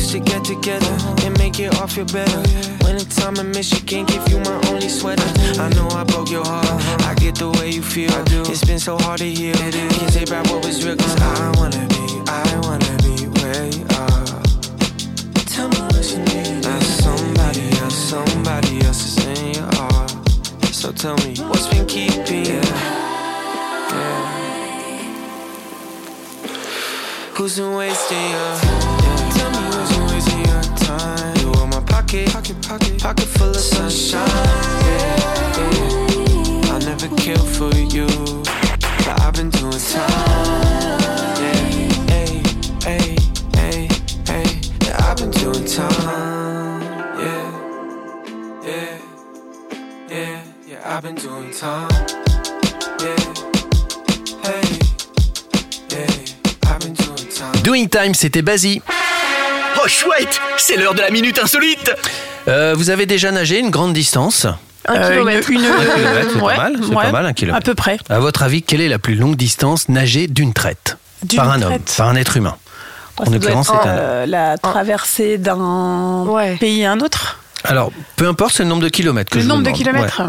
To 0.07 0.19
get 0.19 0.45
together 0.45 0.97
and 1.25 1.37
make 1.37 1.59
it 1.59 1.75
all 1.75 1.87
feel 1.87 2.05
better. 2.05 2.39
Winter 2.85 3.03
time 3.09 3.35
in 3.35 3.51
Michigan, 3.51 4.05
give 4.05 4.25
you 4.29 4.39
my 4.39 4.57
only 4.69 4.87
sweater. 4.87 5.21
I 5.59 5.67
know 5.75 5.89
I 5.89 6.05
broke 6.05 6.31
your 6.31 6.45
heart. 6.45 6.65
I 7.03 7.13
get 7.15 7.35
the 7.35 7.49
way 7.59 7.71
you 7.71 7.81
feel. 7.81 8.09
It's 8.49 8.63
been 8.63 8.79
so 8.79 8.97
hard 8.97 9.19
to 9.19 9.25
heal. 9.25 9.53
Can't 9.55 10.13
take 10.13 10.29
back 10.29 10.45
what 10.49 10.63
was 10.65 10.85
real, 10.85 10.95
cause 10.95 11.13
I 11.19 11.51
wanna 11.57 11.85
be, 11.89 12.21
I 12.25 12.59
wanna 12.63 12.97
be 13.03 13.27
where 13.41 13.65
you 13.67 13.85
are. 13.99 14.41
Tell 15.51 15.67
me 15.67 15.79
what 15.91 16.09
you 16.09 16.19
need. 16.19 16.63
Now 16.63 16.79
somebody 16.79 17.69
else, 17.81 17.95
somebody 17.95 18.79
else 18.85 19.03
is 19.05 19.17
in 19.27 19.55
your 19.55 19.69
heart. 19.75 20.09
So 20.71 20.93
tell 20.93 21.17
me, 21.17 21.35
what's 21.49 21.67
been 21.67 21.85
keeping 21.85 22.45
you? 22.45 22.61
Yeah. 23.91 24.27
Who's 27.35 27.57
been 27.57 27.75
wasting 27.75 28.29
your 28.31 28.39
yeah. 28.39 28.86
Pocket, 32.07 33.27
full 33.37 33.49
of 33.49 33.57
sunshine. 33.57 34.27
Never 36.85 37.13
kill 37.17 37.43
for 37.45 37.73
you 37.75 38.07
I've 39.07 39.33
been 39.33 39.49
doing 39.49 39.77
time. 39.77 40.61
Yeah, 41.41 41.71
Yeah, 50.09 50.41
Yeah, 50.65 51.01
doing 51.15 51.51
time. 51.51 51.89
Doing 56.97 57.27
time. 57.35 57.63
Doing 57.63 57.89
Time, 57.89 58.13
c'était 58.13 58.41
Basie. 58.41 58.81
Oh 59.83 59.87
chouette, 59.87 60.39
c'est 60.57 60.75
l'heure 60.77 60.93
de 60.93 61.01
la 61.01 61.09
minute 61.09 61.39
insolite. 61.39 61.91
Euh, 62.47 62.73
vous 62.77 62.89
avez 62.89 63.05
déjà 63.05 63.31
nagé 63.31 63.59
une 63.59 63.69
grande 63.69 63.93
distance 63.93 64.45
Un 64.87 64.95
Euh, 64.95 65.09
kilomètre. 65.11 65.49
Une, 65.49 65.59
une- 65.59 65.65
Un 65.65 65.95
kilomètre, 65.95 66.29
c'est 66.33 66.39
ouais, 66.41 66.55
pas 66.55 66.63
mal, 66.63 66.75
c'est 66.81 66.95
ouais, 66.95 67.03
pas 67.05 67.11
mal 67.11 67.25
un 67.25 67.29
À 67.29 67.33
kilomètre. 67.33 67.65
peu 67.65 67.75
près. 67.75 67.97
À 68.09 68.19
votre 68.19 68.43
avis, 68.43 68.63
quelle 68.63 68.81
est 68.81 68.87
la 68.87 68.99
plus 68.99 69.15
longue 69.15 69.35
distance 69.35 69.89
nagée 69.89 70.27
d'une 70.27 70.53
traite 70.53 70.97
D'une 71.23 71.37
Par 71.37 71.51
un 71.51 71.61
homme, 71.61 71.77
par 71.97 72.07
un 72.09 72.15
être 72.15 72.37
humain. 72.37 72.55
En 73.17 73.25
Ça 73.25 73.31
doit 73.31 73.39
l'occurrence, 73.39 73.67
c'est 73.67 73.87
un 73.87 73.97
euh, 73.97 74.25
la 74.25 74.57
traversée 74.57 75.37
d'un 75.37 76.23
Ouais. 76.25 76.55
pays 76.57 76.85
à 76.85 76.91
un 76.91 76.99
autre. 76.99 77.39
Alors, 77.63 77.91
peu 78.15 78.27
importe, 78.27 78.53
c'est 78.55 78.63
le 78.63 78.69
nombre 78.69 78.83
de 78.83 78.89
kilomètres 78.89 79.31
que 79.31 79.37
Le 79.37 79.41
je 79.43 79.47
vous 79.47 79.53
nombre 79.53 79.65
de 79.69 79.75
kilomètres. 79.75 80.21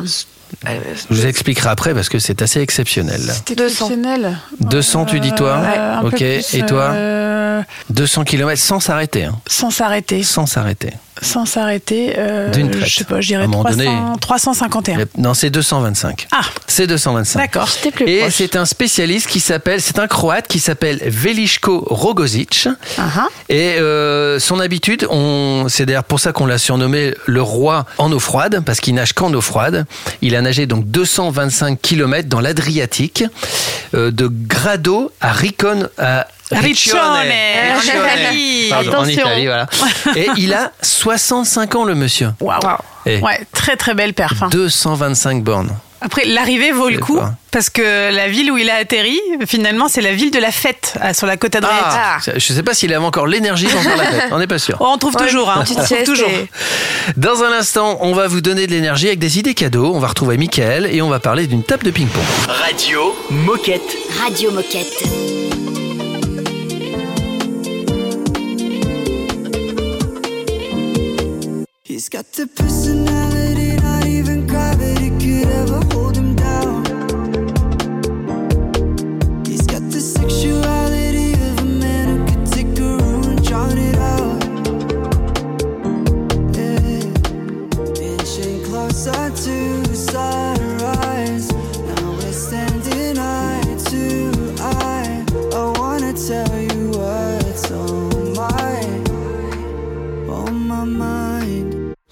Ouais. 0.65 0.81
Je 1.11 1.15
vous 1.15 1.27
expliquerai 1.27 1.69
après 1.71 1.95
parce 1.95 2.09
que 2.09 2.19
c'est 2.19 2.43
assez 2.43 2.61
exceptionnel. 2.61 3.21
C'était 3.21 3.55
200. 3.55 3.69
exceptionnel. 3.87 4.39
200, 4.61 5.05
tu 5.07 5.21
dis 5.21 5.33
toi 5.33 5.63
Euh, 5.65 6.01
Ok, 6.03 6.17
plus, 6.17 6.55
et 6.55 6.67
toi 6.67 6.91
euh, 6.93 7.63
200 7.91 8.25
km 8.25 8.61
sans 8.61 8.81
s'arrêter. 8.81 9.25
hein. 9.25 9.39
Sans 9.47 9.71
s'arrêter. 9.71 10.23
Sans 10.23 10.47
s'arrêter. 10.47 10.93
Sans 11.23 11.47
s'arrêter. 11.47 12.15
euh, 12.19 12.51
D'une 12.51 12.71
traite. 12.71 12.87
Je 12.87 12.95
sais 12.97 13.05
pas, 13.05 13.21
je 13.21 13.29
dirais 13.29 13.45
un 13.45 13.49
moment 13.49 13.65
300, 13.65 13.79
donné- 13.79 14.19
351. 14.21 14.99
Non, 15.17 15.35
c'est 15.35 15.51
225. 15.51 16.27
Ah, 16.33 16.41
C'est 16.67 16.87
225. 16.87 17.39
d'accord. 17.39 17.69
Et 18.07 18.31
c'est 18.31 18.57
un 18.57 18.65
spécialiste 18.65 19.27
qui 19.29 19.41
s'appelle, 19.41 19.81
c'est 19.81 19.99
un 19.99 20.07
croate 20.07 20.47
qui 20.49 20.59
s'appelle 20.61 20.99
Veliško 21.05 21.85
Rogozic. 21.91 22.69
Ah. 22.99 23.27
Et 23.49 23.77
euh, 23.79 24.39
son 24.39 24.61
habitude, 24.61 25.07
c'est 25.69 25.87
d'ailleurs 25.87 26.05
pour 26.05 26.21
ça 26.21 26.33
qu'on 26.33 26.47
l'a 26.47 26.59
surnommé 26.59 27.15
le 27.27 27.43
roi 27.43 27.87
en 27.99 28.11
eau 28.13 28.19
froide, 28.19 28.63
parce 28.65 28.81
qu'il 28.81 28.95
nage 28.95 29.13
qu'en 29.13 29.33
eau 29.35 29.41
froide. 29.41 29.87
Il 30.23 30.35
a 30.37 30.43
nagé 30.43 30.67
donc 30.67 30.87
225 30.91 31.81
km 31.81 32.29
dans 32.29 32.41
l'Adriatique, 32.41 33.25
euh, 33.95 34.11
de 34.11 34.29
Grado 34.31 35.11
à 35.21 35.33
Ricon, 35.33 35.89
à 35.99 36.27
Riccione. 36.51 37.01
Riccione. 37.01 38.09
Riccione. 38.31 38.71
Pardon, 38.71 38.99
en 38.99 39.09
Italie, 39.09 39.47
voilà. 39.47 39.67
Et 40.17 40.29
il 40.37 40.55
a 40.55 40.73
65 40.83 41.75
ans, 41.75 41.85
le 41.85 41.95
monsieur. 41.95 42.31
Waouh. 42.41 42.61
Ouais, 43.07 43.41
très 43.53 43.77
très 43.77 43.95
belle 43.95 44.15
perf. 44.15 44.43
Hein. 44.43 44.49
225 44.51 45.43
bornes. 45.43 45.77
Après, 46.01 46.25
l'arrivée 46.25 46.71
vaut 46.71 46.89
le 46.89 46.99
coup 46.99 47.19
parce 47.51 47.71
que 47.71 48.15
la 48.15 48.29
ville 48.29 48.53
où 48.53 48.59
il 48.59 48.71
a 48.71 48.77
atterri, 48.77 49.19
finalement, 49.47 49.89
c'est 49.89 50.01
la 50.01 50.13
ville 50.13 50.31
de 50.31 50.39
la 50.39 50.53
fête 50.53 50.95
sur 51.13 51.27
la 51.27 51.37
côte 51.37 51.57
ah, 51.57 51.59
adriatique. 51.59 52.33
Ah. 52.35 52.39
Je 52.39 52.53
ne 52.53 52.57
sais 52.57 52.63
pas 52.63 52.75
s'il 52.75 52.95
avait 52.95 53.05
encore 53.05 53.27
l'énergie 53.27 53.67
pour 53.67 53.81
faire 53.81 53.97
la 53.97 54.05
fête. 54.05 54.29
On 54.31 54.39
n'est 54.39 54.47
pas 54.47 54.59
sûr. 54.59 54.77
On 54.81 54.97
trouve 54.97 55.17
toujours. 55.17 55.51
Hein, 55.51 55.65
on 55.69 55.75
trouve 55.75 56.05
toujours. 56.05 56.31
Dans 57.17 57.43
un 57.43 57.53
instant, 57.53 57.99
on 58.01 58.15
va 58.15 58.29
vous 58.29 58.41
donner 58.41 58.67
de 58.67 58.73
l'énergie 58.73 59.09
avec 59.09 59.19
des 59.19 59.39
idées 59.39 59.55
cadeaux. 59.55 59.93
On 59.93 59.99
va 59.99 60.09
retrouver 60.09 60.37
Mickaël 60.37 60.87
et 60.87 61.03
on 61.03 61.09
va 61.09 61.19
parler 61.19 61.47
d'une 61.47 61.65
table 61.65 61.85
de 61.85 61.91
ping-pong. 61.91 62.23
Radio 62.47 63.17
Moquette. 63.31 63.97
Radio 64.21 64.53
Moquette. 64.53 65.58
He's 71.99 72.09
got 72.09 72.27
the 72.35 72.47
personality 72.47 73.75
not 73.75 74.07
even 74.07 74.47
gravity 74.47 75.11
could 75.19 75.49
ever 75.49 75.81
hold. 75.93 76.18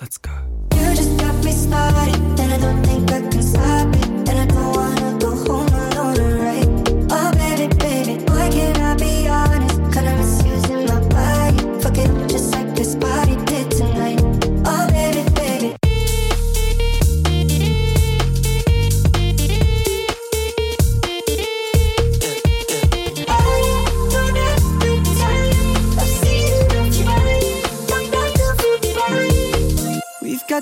Let's 0.07 0.19
go. 0.19 0.47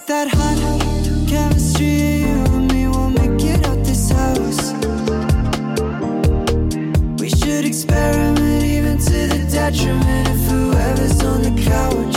That 0.07 0.29
hot 0.29 0.59
chemistry 1.27 2.19
you 2.21 2.45
and 2.53 2.71
me 2.71 2.89
will 2.89 3.09
make 3.09 3.43
it 3.43 3.67
out 3.67 3.83
this 3.85 4.11
house. 4.11 4.73
We 7.19 7.31
should 7.31 7.65
experiment 7.65 8.65
even 8.65 8.99
to 8.99 9.27
the 9.33 9.49
detriment 9.51 10.29
of 10.29 10.37
whoever's 10.45 11.23
on 11.25 11.41
the 11.41 11.63
couch. 11.63 12.14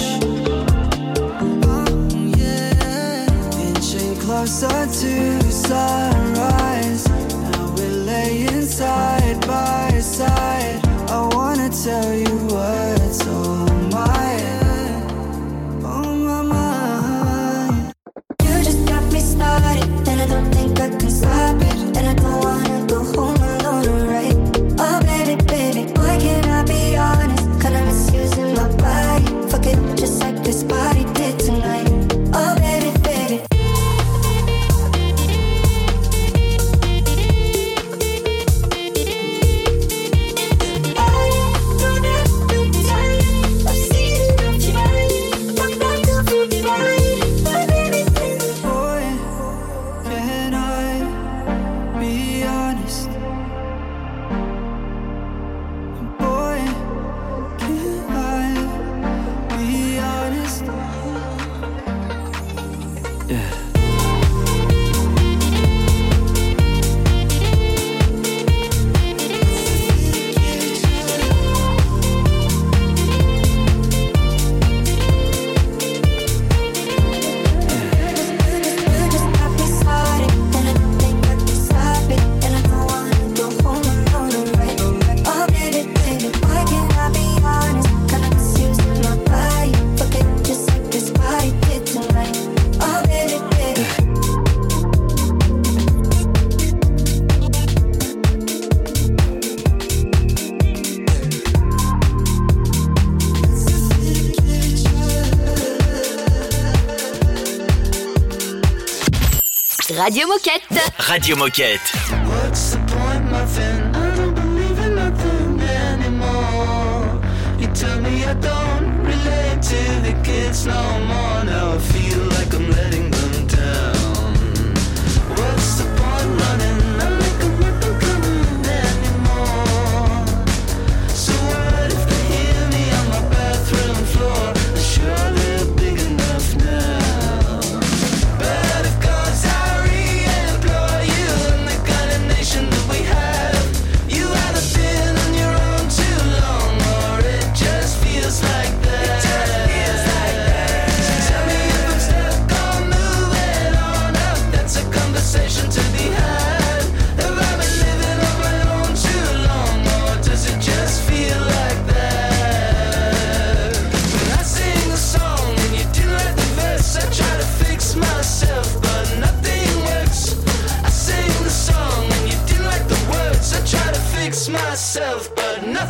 Radio 109.97 110.27
Moquette. 110.27 110.61
Radio 111.09 111.35
Moquette. 111.35 111.81
What's 112.27 112.75
the 112.75 112.77
point, 112.85 113.25
muffin? 113.31 113.95
I 113.95 114.15
don't 114.15 114.35
believe 114.35 114.77
in 114.77 114.93
nothing 114.93 115.59
anymore. 115.59 117.19
You 117.57 117.65
tell 117.73 117.99
me 118.01 118.23
I 118.23 118.35
don't 118.35 118.99
relate 118.99 119.59
to 119.59 120.01
the 120.05 120.13
kids 120.23 120.67
no 120.67 120.81
more. 120.99 121.43
Now 121.45 121.73
I 121.73 121.77
feel 121.79 122.21
like 122.37 122.53
I'm 122.53 122.69
letting 122.69 123.06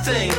thing. 0.07 0.36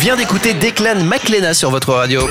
Vient 0.00 0.16
d'écouter 0.16 0.54
Declan 0.54 1.04
McLenna 1.04 1.54
sur 1.54 1.70
votre 1.70 1.92
radio. 1.92 2.28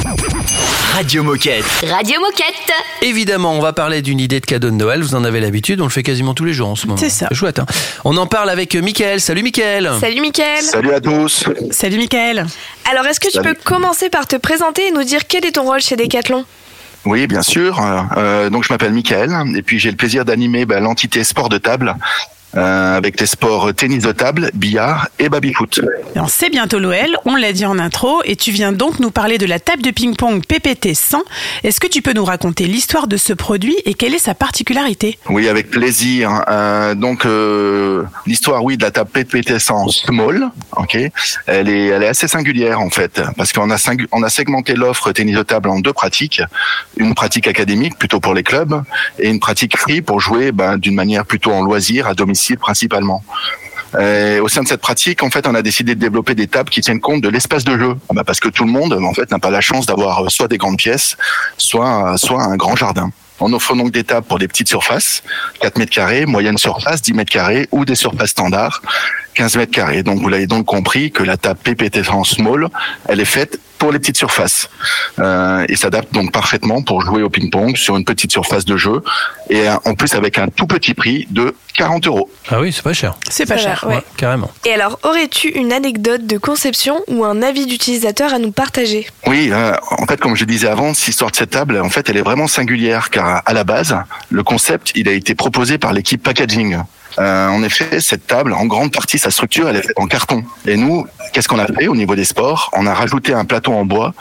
Radio 0.93 1.23
Moquette. 1.23 1.63
Radio 1.87 2.19
Moquette. 2.19 2.71
Évidemment, 3.01 3.53
on 3.53 3.59
va 3.61 3.73
parler 3.73 4.01
d'une 4.01 4.19
idée 4.19 4.39
de 4.39 4.45
cadeau 4.45 4.69
de 4.69 4.75
Noël. 4.75 5.01
Vous 5.01 5.13
en 5.15 5.23
avez 5.23 5.39
l'habitude, 5.39 5.79
on 5.81 5.83
le 5.85 5.89
fait 5.89 6.03
quasiment 6.03 6.33
tous 6.33 6.45
les 6.45 6.53
jours 6.53 6.69
en 6.69 6.75
ce 6.75 6.87
moment. 6.87 6.97
C'est 6.97 7.09
ça. 7.09 7.27
chouette. 7.31 7.59
hein. 7.59 7.65
on 8.05 8.17
en 8.17 8.25
parle 8.25 8.49
avec 8.49 8.75
Mickaël. 8.75 9.21
Salut 9.21 9.43
Mickaël. 9.43 9.89
Salut 9.99 10.21
Mickaël. 10.21 10.63
Salut 10.63 10.93
à 10.93 10.99
tous. 10.99 11.45
Salut 11.71 11.97
Michael. 11.97 12.47
Alors 12.91 13.05
est-ce 13.05 13.19
que 13.19 13.31
tu 13.31 13.41
peux 13.41 13.55
commencer 13.63 14.09
par 14.09 14.25
te 14.27 14.35
présenter 14.35 14.87
et 14.87 14.91
nous 14.91 15.03
dire 15.03 15.27
quel 15.27 15.45
est 15.45 15.51
ton 15.51 15.63
rôle 15.63 15.81
chez 15.81 15.95
Decathlon? 15.95 16.45
Oui, 17.05 17.27
bien 17.27 17.43
sûr. 17.43 17.79
Euh, 18.17 18.49
donc 18.49 18.63
je 18.65 18.73
m'appelle 18.73 18.91
Mickaël 18.91 19.31
et 19.55 19.61
puis 19.61 19.79
j'ai 19.79 19.91
le 19.91 19.95
plaisir 19.95 20.25
d'animer 20.25 20.65
bah, 20.65 20.79
l'entité 20.79 21.23
sport 21.23 21.49
de 21.49 21.57
table 21.57 21.95
euh, 22.57 22.97
avec 22.97 23.19
les 23.19 23.27
sports 23.27 23.73
tennis 23.75 24.03
de 24.03 24.11
table, 24.11 24.49
billard 24.53 25.09
et 25.19 25.29
baby-foot. 25.29 25.81
Alors, 26.15 26.29
C'est 26.29 26.49
bientôt 26.49 26.79
Noël, 26.79 27.15
on 27.25 27.35
l'a 27.35 27.53
dit 27.53 27.65
en 27.65 27.77
intro, 27.77 28.21
et 28.25 28.35
tu 28.35 28.49
viens 28.51 28.71
donc 28.71 28.99
nous 28.99 29.11
parler 29.11 29.37
de 29.37 29.45
la 29.45 29.59
table 29.59 29.83
de 29.83 29.91
ping-pong 29.91 30.43
PPT 30.43 30.95
100. 30.95 31.23
Est-ce 31.63 31.79
que 31.79 31.87
tu 31.87 32.01
peux 32.01 32.13
nous 32.13 32.25
raconter 32.25 32.65
l'histoire 32.65 33.07
de 33.07 33.17
ce 33.17 33.33
produit 33.33 33.75
et 33.85 33.93
quelle 33.93 34.15
est 34.15 34.19
sa 34.19 34.33
particularité? 34.33 35.19
Oui, 35.29 35.47
avec 35.47 35.69
plaisir. 35.69 36.43
Euh, 36.49 36.95
donc 36.95 37.25
euh, 37.25 38.03
l'histoire, 38.25 38.63
oui, 38.63 38.77
de 38.77 38.83
la 38.83 38.91
table 38.91 39.11
PPT 39.11 39.59
100 39.59 39.89
small, 39.89 40.49
ok. 40.75 40.97
Elle 41.45 41.69
est, 41.69 41.85
elle 41.87 42.01
est 42.01 42.07
assez 42.07 42.27
singulière 42.27 42.79
en 42.79 42.89
fait, 42.89 43.21
parce 43.37 43.53
qu'on 43.53 43.69
a 43.69 43.77
on 44.11 44.23
a 44.23 44.29
segmenté 44.29 44.73
l'offre 44.73 45.11
tennis 45.11 45.35
de 45.35 45.43
table 45.43 45.69
en 45.69 45.79
deux 45.79 45.93
pratiques, 45.93 46.41
une 46.97 47.13
pratique 47.13 47.47
académique 47.47 47.97
plutôt 47.97 48.19
pour 48.19 48.33
les 48.33 48.43
clubs 48.43 48.81
et 49.19 49.29
une 49.29 49.39
pratique 49.39 49.77
free 49.77 50.01
pour 50.01 50.19
jouer 50.19 50.51
ben, 50.51 50.77
d'une 50.77 50.95
manière 50.95 51.25
plutôt 51.25 51.51
en 51.51 51.61
loisir 51.61 52.07
à 52.07 52.13
domicile 52.15 52.38
principalement. 52.59 53.23
Et 53.99 54.39
au 54.39 54.47
sein 54.47 54.61
de 54.61 54.67
cette 54.67 54.81
pratique, 54.81 55.23
en 55.23 55.31
fait, 55.31 55.47
on 55.47 55.55
a 55.55 55.61
décidé 55.61 55.95
de 55.95 55.99
développer 55.99 56.35
des 56.35 56.47
tables 56.47 56.69
qui 56.69 56.81
tiennent 56.81 56.99
compte 56.99 57.21
de 57.21 57.29
l'espace 57.29 57.63
de 57.63 57.77
jeu, 57.77 57.95
Bah, 58.13 58.23
parce 58.23 58.39
que 58.39 58.49
tout 58.49 58.63
le 58.63 58.71
monde, 58.71 58.93
en 58.93 59.13
fait, 59.13 59.31
n'a 59.31 59.39
pas 59.39 59.49
la 59.49 59.61
chance 59.61 59.85
d'avoir 59.87 60.23
euh, 60.23 60.29
soit 60.29 60.47
des 60.47 60.57
grandes 60.57 60.77
pièces, 60.77 61.17
soit 61.57 62.15
soit 62.17 62.43
un 62.43 62.55
grand 62.55 62.75
jardin. 62.75 63.09
On 63.39 63.53
offre 63.53 63.73
donc 63.73 63.91
des 63.91 64.03
tables 64.03 64.27
pour 64.27 64.37
des 64.37 64.47
petites 64.47 64.67
surfaces, 64.67 65.23
4 65.61 65.77
mètres 65.77 65.93
carrés, 65.93 66.25
moyenne 66.25 66.57
surface, 66.57 67.01
10 67.01 67.13
mètres 67.13 67.31
carrés, 67.31 67.67
ou 67.71 67.85
des 67.85 67.95
surfaces 67.95 68.31
standards, 68.31 68.81
15 69.39 69.55
mètres 69.55 69.71
carrés. 69.71 70.03
Donc 70.03 70.19
vous 70.19 70.27
l'avez 70.27 70.47
donc 70.47 70.65
compris 70.65 71.11
que 71.11 71.23
la 71.23 71.37
table 71.37 71.61
PPT 71.63 72.09
en 72.09 72.25
small, 72.25 72.67
elle 73.07 73.21
est 73.21 73.25
faite 73.25 73.57
pour 73.77 73.93
les 73.93 73.99
petites 73.99 74.17
surfaces 74.17 74.69
euh, 75.19 75.65
et 75.69 75.77
s'adapte 75.77 76.13
donc 76.13 76.33
parfaitement 76.33 76.81
pour 76.81 77.01
jouer 77.01 77.23
au 77.23 77.29
ping-pong 77.29 77.77
sur 77.77 77.95
une 77.95 78.03
petite 78.03 78.33
surface 78.33 78.65
de 78.65 78.75
jeu 78.75 79.01
et 79.49 79.69
euh, 79.69 79.75
en 79.85 79.95
plus 79.95 80.13
avec 80.15 80.37
un 80.37 80.49
tout 80.49 80.67
petit 80.67 80.93
prix 80.93 81.25
de 81.29 81.55
40 81.77 82.05
euros. 82.07 82.29
Ah 82.51 82.59
oui, 82.59 82.73
c'est 82.73 82.81
pas 82.83 82.91
cher. 82.91 83.15
C'est 83.29 83.45
pas 83.45 83.55
cher. 83.55 83.85
ouais. 83.87 84.03
Carrément. 84.17 84.51
Et 84.65 84.73
alors 84.73 84.99
aurais-tu 85.03 85.47
une 85.47 85.71
anecdote 85.71 86.27
de 86.27 86.37
conception 86.37 86.99
ou 87.07 87.23
un 87.23 87.41
avis 87.41 87.65
d'utilisateur 87.65 88.33
à 88.33 88.39
nous 88.39 88.51
partager? 88.51 89.07
Oui, 89.25 89.51
euh, 89.53 89.71
en 89.91 90.05
fait, 90.05 90.19
comme 90.19 90.35
je 90.35 90.43
disais 90.43 90.67
avant, 90.67 90.93
cette 90.93 91.07
histoire 91.07 91.31
de 91.31 91.37
cette 91.37 91.51
table, 91.51 91.79
en 91.79 91.89
fait, 91.89 92.09
elle 92.09 92.17
est 92.17 92.21
vraiment 92.21 92.47
singulière 92.47 93.09
car 93.09 93.41
à 93.45 93.53
la 93.53 93.63
base, 93.63 93.95
le 94.29 94.43
concept, 94.43 94.91
il 94.95 95.07
a 95.07 95.13
été 95.13 95.33
proposé 95.33 95.77
par 95.77 95.93
l'équipe 95.93 96.21
packaging. 96.21 96.79
Euh, 97.17 97.47
en 97.47 97.63
effet, 97.63 97.99
cette 97.99 98.27
table, 98.27 98.53
en 98.53 98.65
grande 98.65 98.91
partie, 98.91 99.17
sa 99.17 99.31
structure, 99.31 99.67
elle 99.67 99.77
est 99.77 99.81
faite 99.81 99.97
en 99.97 100.07
carton. 100.07 100.43
Et 100.65 100.77
nous, 100.77 101.07
qu'est-ce 101.33 101.47
qu'on 101.47 101.59
a 101.59 101.65
fait 101.65 101.87
au 101.87 101.95
niveau 101.95 102.15
des 102.15 102.25
sports? 102.25 102.69
On 102.73 102.85
a 102.85 102.93
rajouté 102.93 103.33
un 103.33 103.45
plateau 103.45 103.73
en 103.73 103.85
bois 103.85 104.13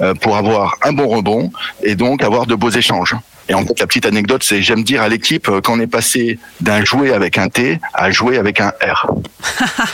euh, 0.00 0.14
pour 0.14 0.36
avoir 0.36 0.76
un 0.82 0.92
bon 0.92 1.08
rebond 1.08 1.50
et 1.82 1.94
donc 1.94 2.22
avoir 2.22 2.46
de 2.46 2.54
beaux 2.54 2.70
échanges. 2.70 3.16
Et 3.48 3.54
en 3.54 3.64
fait, 3.64 3.78
la 3.80 3.86
petite 3.86 4.06
anecdote, 4.06 4.42
c'est 4.42 4.62
j'aime 4.62 4.84
dire 4.84 5.02
à 5.02 5.08
l'équipe 5.08 5.48
euh, 5.48 5.60
qu'on 5.60 5.80
est 5.80 5.86
passé 5.86 6.38
d'un 6.60 6.84
jouet 6.84 7.12
avec 7.12 7.38
un 7.38 7.48
T 7.48 7.80
à 7.92 8.10
jouer 8.10 8.38
avec 8.38 8.60
un 8.60 8.72
R. 8.82 9.06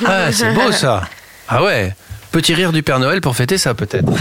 Ah, 0.06 0.32
c'est 0.32 0.52
beau 0.54 0.72
ça. 0.72 1.02
Ah 1.48 1.62
ouais. 1.64 1.92
Petit 2.32 2.54
rire 2.54 2.72
du 2.72 2.82
Père 2.82 2.98
Noël 3.00 3.20
pour 3.20 3.36
fêter 3.36 3.58
ça 3.58 3.74
peut-être. 3.74 4.08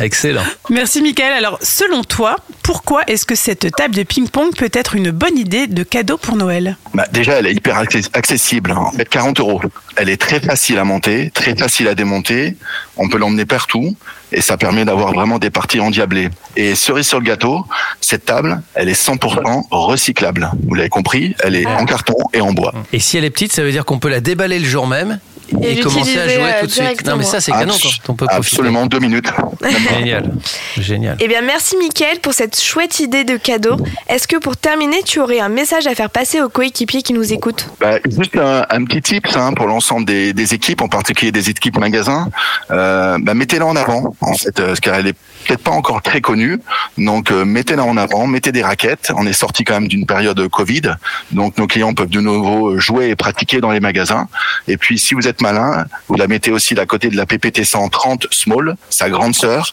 Excellent. 0.00 0.42
Merci 0.70 1.02
Michael. 1.02 1.32
Alors, 1.32 1.58
selon 1.62 2.02
toi, 2.02 2.36
pourquoi 2.62 3.02
est-ce 3.06 3.26
que 3.26 3.34
cette 3.34 3.70
table 3.76 3.94
de 3.94 4.02
ping-pong 4.02 4.54
peut 4.56 4.70
être 4.72 4.94
une 4.96 5.10
bonne 5.10 5.38
idée 5.38 5.66
de 5.66 5.82
cadeau 5.82 6.16
pour 6.16 6.36
Noël? 6.36 6.76
Bah, 6.94 7.06
déjà, 7.12 7.34
elle 7.34 7.46
est 7.46 7.54
hyper 7.54 7.76
access- 7.78 8.10
accessible. 8.12 8.72
En 8.72 8.90
fait, 8.92 9.08
40 9.08 9.40
euros. 9.40 9.60
Elle 9.96 10.08
est 10.08 10.20
très 10.20 10.40
facile 10.40 10.78
à 10.78 10.84
monter, 10.84 11.30
très 11.32 11.54
facile 11.56 11.88
à 11.88 11.94
démonter. 11.94 12.56
On 12.96 13.08
peut 13.08 13.18
l'emmener 13.18 13.46
partout 13.46 13.96
et 14.34 14.40
ça 14.40 14.56
permet 14.56 14.84
d'avoir 14.84 15.12
vraiment 15.12 15.38
des 15.38 15.50
parties 15.50 15.80
endiablées. 15.80 16.28
Et 16.56 16.74
cerise 16.74 17.06
sur 17.06 17.20
le 17.20 17.24
gâteau, 17.24 17.64
cette 18.00 18.24
table, 18.24 18.60
elle 18.74 18.88
est 18.88 19.00
100% 19.00 19.68
recyclable. 19.70 20.50
Vous 20.66 20.74
l'avez 20.74 20.88
compris, 20.88 21.34
elle 21.42 21.54
est 21.54 21.66
en 21.66 21.86
carton 21.86 22.16
et 22.32 22.40
en 22.40 22.52
bois. 22.52 22.74
Et 22.92 22.98
si 22.98 23.16
elle 23.16 23.24
est 23.24 23.30
petite, 23.30 23.52
ça 23.52 23.62
veut 23.62 23.70
dire 23.70 23.84
qu'on 23.84 23.98
peut 23.98 24.08
la 24.08 24.20
déballer 24.20 24.58
le 24.58 24.66
jour 24.66 24.86
même 24.86 25.20
et, 25.62 25.78
Et 25.78 25.80
commencer 25.80 26.18
à 26.18 26.26
l'utiliser, 26.26 26.34
jouer 26.34 26.50
euh, 26.50 26.60
tout 26.60 26.66
de 26.66 26.72
suite. 26.72 27.06
Non 27.06 27.16
mais 27.16 27.24
ça 27.24 27.40
c'est 27.40 27.52
canon 27.52 27.74
quand 27.74 28.12
on 28.12 28.14
peut 28.14 28.26
profiter. 28.26 28.54
Absolument 28.54 28.86
deux 28.86 28.98
minutes. 29.00 29.28
Génial. 29.90 30.30
Génial. 30.78 31.16
Eh 31.20 31.28
bien 31.28 31.42
merci 31.42 31.76
Mickaël 31.76 32.20
pour 32.20 32.32
cette 32.32 32.60
chouette 32.60 33.00
idée 33.00 33.24
de 33.24 33.36
cadeau. 33.36 33.76
Est-ce 34.08 34.28
que 34.28 34.36
pour 34.36 34.56
terminer, 34.56 35.02
tu 35.02 35.20
aurais 35.20 35.40
un 35.40 35.48
message 35.48 35.86
à 35.86 35.94
faire 35.94 36.10
passer 36.10 36.40
aux 36.40 36.48
coéquipiers 36.48 37.02
qui 37.02 37.12
nous 37.12 37.32
écoutent? 37.32 37.68
Bah, 37.80 37.98
juste 38.04 38.36
un, 38.36 38.66
un 38.68 38.84
petit 38.84 39.02
tip 39.02 39.26
hein, 39.34 39.52
pour 39.54 39.66
l'ensemble 39.66 40.06
des, 40.06 40.32
des 40.32 40.54
équipes, 40.54 40.82
en 40.82 40.88
particulier 40.88 41.32
des 41.32 41.50
équipes 41.50 41.78
magasins. 41.78 42.28
Euh, 42.70 43.18
bah, 43.20 43.34
mettez-la 43.34 43.66
en 43.66 43.76
avant, 43.76 44.14
en 44.20 44.34
fait, 44.34 44.58
euh, 44.60 44.68
parce 44.68 44.80
qu'elle 44.80 45.06
est 45.06 45.16
peut-être 45.46 45.62
pas 45.62 45.70
encore 45.70 46.02
très 46.02 46.20
connue. 46.20 46.58
Donc, 46.98 47.30
euh, 47.30 47.44
mettez-la 47.44 47.84
en 47.84 47.96
avant, 47.96 48.26
mettez 48.26 48.52
des 48.52 48.62
raquettes. 48.62 49.12
On 49.16 49.26
est 49.26 49.32
sorti 49.32 49.64
quand 49.64 49.74
même 49.74 49.88
d'une 49.88 50.06
période 50.06 50.48
Covid, 50.48 50.94
donc 51.32 51.58
nos 51.58 51.66
clients 51.66 51.94
peuvent 51.94 52.08
de 52.08 52.20
nouveau 52.20 52.78
jouer 52.78 53.10
et 53.10 53.16
pratiquer 53.16 53.60
dans 53.60 53.70
les 53.70 53.80
magasins. 53.80 54.28
Et 54.68 54.76
puis, 54.76 54.98
si 54.98 55.14
vous 55.14 55.28
êtes 55.28 55.33
malin, 55.40 55.84
vous 56.08 56.14
la 56.16 56.26
mettez 56.26 56.50
aussi 56.50 56.78
à 56.78 56.86
côté 56.86 57.08
de 57.08 57.16
la 57.16 57.26
PPT 57.26 57.64
130 57.64 58.26
Small, 58.30 58.76
sa 58.90 59.08
grande 59.10 59.34
sœur, 59.34 59.72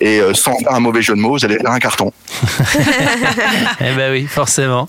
et 0.00 0.20
euh, 0.20 0.34
sans 0.34 0.56
faire 0.58 0.72
un 0.74 0.80
mauvais 0.80 1.02
jeu 1.02 1.14
de 1.14 1.20
mots, 1.20 1.32
vous 1.38 1.44
allez 1.44 1.56
faire 1.58 1.70
un 1.70 1.78
carton. 1.78 2.12
Eh 3.80 3.92
ben 3.96 4.12
oui, 4.12 4.26
forcément. 4.26 4.86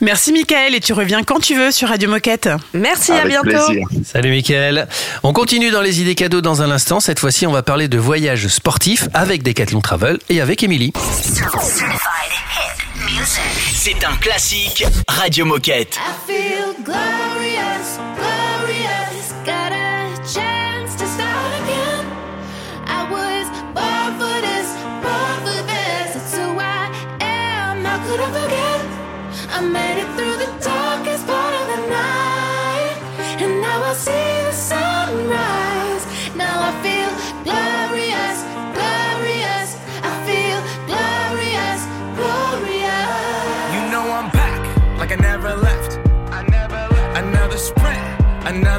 Merci 0.00 0.32
Michael 0.32 0.74
et 0.74 0.80
tu 0.80 0.92
reviens 0.92 1.22
quand 1.22 1.40
tu 1.40 1.54
veux 1.56 1.70
sur 1.70 1.88
Radio 1.88 2.08
Moquette. 2.08 2.48
Merci, 2.72 3.12
Avec 3.12 3.24
à 3.24 3.28
bientôt. 3.42 3.66
plaisir. 3.66 3.86
Salut 4.04 4.30
Mickaël. 4.30 4.88
On 5.22 5.32
continue 5.32 5.70
dans 5.70 5.80
les 5.80 6.00
idées 6.00 6.14
cadeaux 6.14 6.40
dans 6.40 6.62
un 6.62 6.70
instant. 6.70 7.00
Cette 7.00 7.18
fois-ci, 7.18 7.46
on 7.46 7.52
va 7.52 7.62
parler 7.62 7.88
de 7.88 7.98
voyages 7.98 8.48
sportifs 8.48 9.08
avec 9.14 9.42
Decathlon 9.42 9.80
Travel 9.80 10.18
et 10.28 10.40
avec 10.40 10.62
Émilie. 10.62 10.92
C'est 13.74 14.04
un 14.04 14.16
classique 14.16 14.84
Radio 15.08 15.44
Moquette. 15.44 15.96
I 15.96 16.10
feel 16.26 16.84
glorious, 16.84 17.98
glorious. 18.16 18.43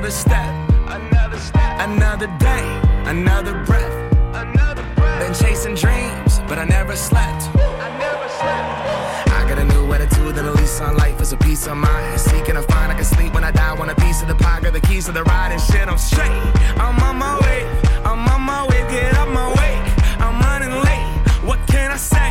Another 0.06 0.18
step, 0.20 0.70
another 0.88 1.40
step, 1.40 1.80
another 1.80 2.28
day, 2.38 2.82
another 3.06 3.64
breath, 3.64 4.14
another 4.36 4.86
breath. 4.94 5.20
Been 5.20 5.34
chasing 5.34 5.74
dreams, 5.74 6.42
but 6.48 6.60
I 6.60 6.66
never 6.66 6.96
slept. 6.96 7.50
I 7.58 7.90
never 7.98 8.30
slept. 8.30 9.30
I 9.34 9.50
got 9.50 9.58
a 9.58 9.66
new 9.66 9.92
attitude 9.94 10.38
and 10.38 10.48
a 10.48 10.52
lease 10.52 10.80
on 10.80 10.96
life 10.96 11.20
is 11.22 11.34
a 11.34 11.38
peace 11.38 11.66
of 11.66 11.78
mind. 11.78 12.20
Seeking 12.20 12.54
to 12.54 12.62
find 12.62 12.92
I 12.92 12.94
can 12.94 13.04
sleep 13.04 13.34
when 13.34 13.44
I 13.44 13.50
die. 13.50 13.74
Want 13.74 13.90
a 13.90 13.96
piece 13.96 14.22
of 14.22 14.28
the 14.28 14.36
pie, 14.36 14.60
got 14.62 14.74
the 14.74 14.80
keys 14.80 15.06
to 15.06 15.12
the 15.12 15.24
ride 15.24 15.52
and 15.52 15.62
shit. 15.62 15.88
I'm 15.88 15.98
straight. 15.98 16.30
I'm 16.78 17.02
on 17.02 17.16
my 17.18 17.40
way. 17.40 17.66
I'm 18.06 18.28
on 18.28 18.42
my 18.42 18.62
way. 18.68 18.86
Get 18.92 19.12
up 19.16 19.30
my 19.30 19.50
way. 19.58 19.74
I'm 20.20 20.40
running 20.40 20.76
late. 20.86 21.10
What 21.50 21.58
can 21.66 21.90
I 21.92 21.98
say? 21.98 22.30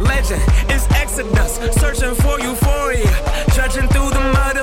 Legend 0.00 0.40
is 0.72 0.88
Exodus, 0.92 1.56
searching 1.78 2.14
for 2.14 2.40
euphoria. 2.40 3.12
Trudging 3.52 3.88
through 3.88 4.10
the 4.16 4.24
mud 4.32 4.56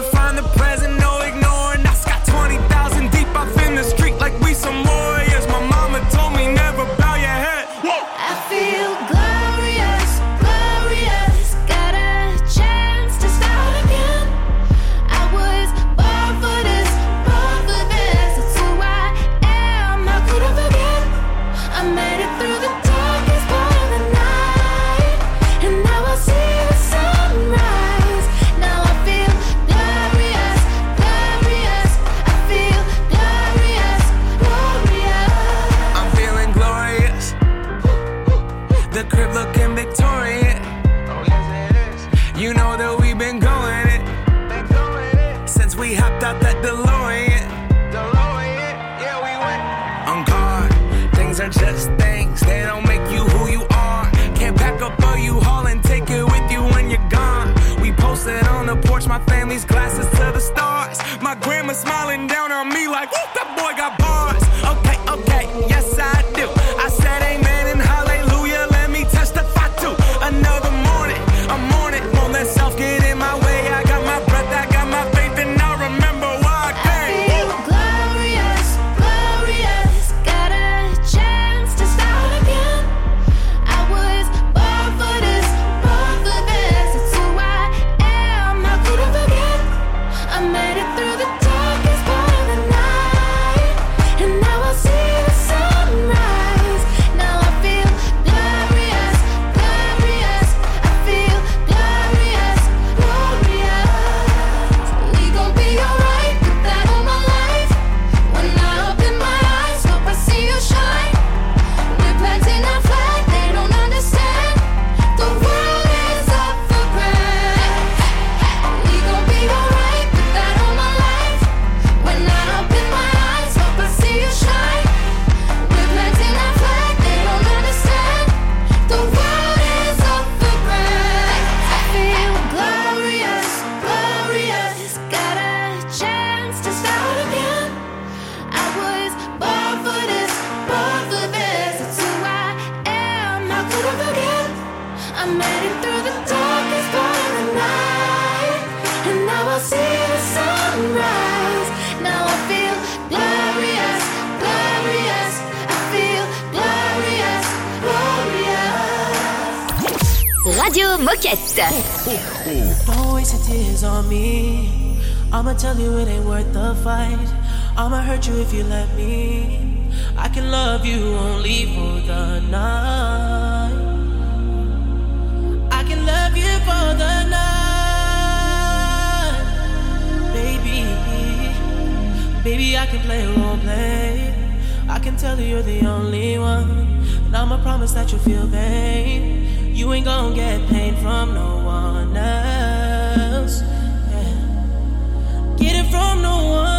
Promise 187.62 187.92
that 187.92 188.12
you'll 188.12 188.22
feel 188.22 188.48
pain. 188.48 189.76
You 189.76 189.92
ain't 189.94 190.06
gonna 190.06 190.34
get 190.34 190.66
pain 190.70 190.96
from 190.96 191.34
no 191.34 191.64
one 191.64 192.16
else. 192.16 193.62
Yeah. 193.62 195.56
Get 195.58 195.76
it 195.76 195.92
from 195.92 196.22
no 196.22 196.38
one 196.48 196.79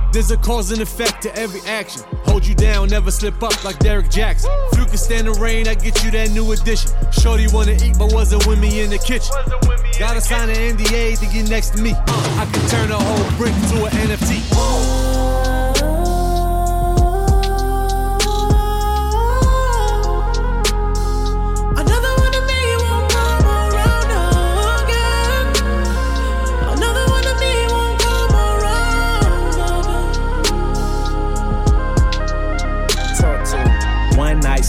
There's 0.11 0.29
a 0.31 0.37
cause 0.37 0.71
and 0.71 0.81
effect 0.81 1.21
to 1.23 1.35
every 1.35 1.61
action. 1.61 2.03
Hold 2.25 2.45
you 2.45 2.53
down, 2.53 2.89
never 2.89 3.11
slip 3.11 3.41
up 3.41 3.63
like 3.63 3.79
Derek 3.79 4.09
Jackson. 4.09 4.51
You 4.77 4.85
can 4.85 4.97
stand 4.97 5.27
the 5.27 5.31
rain, 5.33 5.67
I 5.67 5.75
get 5.75 6.03
you 6.03 6.11
that 6.11 6.31
new 6.31 6.51
addition. 6.51 6.91
Shorty 7.11 7.47
wanna 7.53 7.73
eat, 7.73 7.95
but 7.97 8.13
wasn't 8.13 8.45
with 8.45 8.59
me 8.59 8.81
in 8.81 8.89
the 8.89 8.99
kitchen. 8.99 9.33
Gotta 9.97 10.19
sign 10.19 10.49
an 10.49 10.55
NDA 10.55 11.17
to 11.19 11.25
get 11.27 11.49
next 11.49 11.71
to 11.75 11.81
me. 11.81 11.93
Uh, 11.93 12.39
I 12.39 12.49
can 12.51 12.67
turn 12.69 12.91
a 12.91 12.99
whole 12.99 13.37
brick 13.37 13.53
to 13.71 13.85
an 13.85 13.91
NFT. 14.09 15.20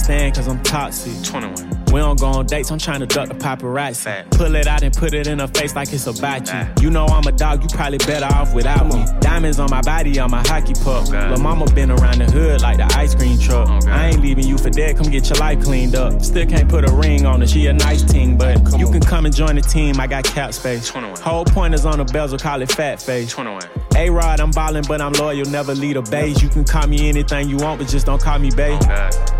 Stand, 0.02 0.34
cause 0.34 0.48
I'm 0.48 0.62
toxic. 0.62 1.22
21. 1.24 1.82
We 1.92 2.00
don't 2.00 2.18
go 2.18 2.26
on 2.26 2.46
dates, 2.46 2.70
I'm 2.70 2.78
trying 2.78 3.00
to 3.00 3.06
duck 3.06 3.28
the 3.28 3.34
paparazzi. 3.34 4.30
Pull 4.30 4.54
it 4.56 4.66
out 4.66 4.82
and 4.82 4.94
put 4.94 5.12
it 5.12 5.26
in 5.26 5.40
her 5.40 5.46
face 5.46 5.76
like 5.76 5.92
it's 5.92 6.06
about 6.06 6.50
you. 6.50 6.84
You 6.84 6.90
know 6.90 7.04
I'm 7.04 7.26
a 7.26 7.32
dog, 7.32 7.62
you 7.62 7.68
probably 7.68 7.98
better 7.98 8.24
off 8.24 8.54
without 8.54 8.86
me. 8.86 9.04
Diamonds 9.20 9.58
on 9.58 9.68
my 9.70 9.82
body, 9.82 10.18
on 10.18 10.30
my 10.30 10.42
hockey 10.46 10.72
puck. 10.82 11.10
Lil' 11.10 11.36
mama 11.36 11.66
been 11.74 11.90
around 11.90 12.20
the 12.20 12.30
hood 12.30 12.62
like 12.62 12.78
the 12.78 12.90
ice 12.96 13.14
cream 13.14 13.38
truck. 13.38 13.68
I 13.86 14.08
ain't 14.08 14.22
leaving 14.22 14.46
you 14.46 14.56
for 14.56 14.70
dead, 14.70 14.96
come 14.96 15.10
get 15.10 15.28
your 15.28 15.38
life 15.38 15.62
cleaned 15.62 15.94
up. 15.94 16.22
Still 16.22 16.46
can't 16.46 16.66
put 16.66 16.88
a 16.88 16.92
ring 16.92 17.26
on 17.26 17.42
her, 17.42 17.46
she 17.46 17.66
a 17.66 17.74
nice 17.74 18.02
team, 18.02 18.38
but 18.38 18.56
you 18.78 18.90
can 18.90 19.00
come 19.00 19.26
and 19.26 19.36
join 19.36 19.56
the 19.56 19.60
team, 19.62 20.00
I 20.00 20.06
got 20.06 20.24
cap 20.24 20.54
space. 20.54 20.88
21. 20.88 21.20
Whole 21.20 21.44
point 21.44 21.74
is 21.74 21.84
on 21.84 21.98
the 21.98 22.04
bezel, 22.06 22.38
call 22.38 22.62
it 22.62 22.72
fat 22.72 23.02
face. 23.02 23.30
21. 23.30 23.62
A-Rod, 23.96 24.40
I'm 24.40 24.50
ballin', 24.50 24.84
but 24.88 25.02
I'm 25.02 25.12
loyal, 25.12 25.44
never 25.44 25.74
lead 25.74 25.98
a 25.98 26.02
base. 26.02 26.42
You 26.42 26.48
can 26.48 26.64
call 26.64 26.86
me 26.86 27.10
anything 27.10 27.50
you 27.50 27.58
want, 27.58 27.80
but 27.80 27.88
just 27.88 28.06
don't 28.06 28.20
call 28.20 28.38
me 28.38 28.50
babe. 28.50 28.80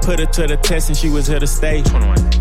Put 0.03 0.19
her 0.19 0.27
to 0.27 0.47
the 0.49 0.57
test 0.57 0.89
and 0.89 0.97
she 0.97 1.09
was 1.09 1.29
here 1.29 1.39
to 1.39 1.47
stay. 1.47 1.83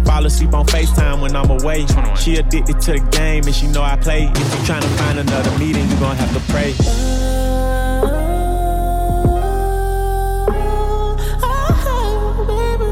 Fall 0.04 0.26
asleep 0.26 0.54
on 0.56 0.66
FaceTime 0.66 1.22
when 1.22 1.36
I'm 1.36 1.52
away. 1.52 1.86
She 2.16 2.38
addicted 2.38 2.82
to 2.82 2.94
the 2.94 3.00
game 3.12 3.44
and 3.46 3.54
she 3.54 3.68
know 3.68 3.84
I 3.84 3.96
play. 3.98 4.24
If 4.24 4.38
you 4.38 4.62
tryna 4.66 4.90
find 4.98 5.20
another 5.20 5.56
meeting, 5.60 5.88
you 5.88 5.96
gon' 6.00 6.16
have 6.16 6.34
to 6.34 6.40
pray. 6.52 6.74
Oh, 11.44 11.78
oh, 11.86 12.92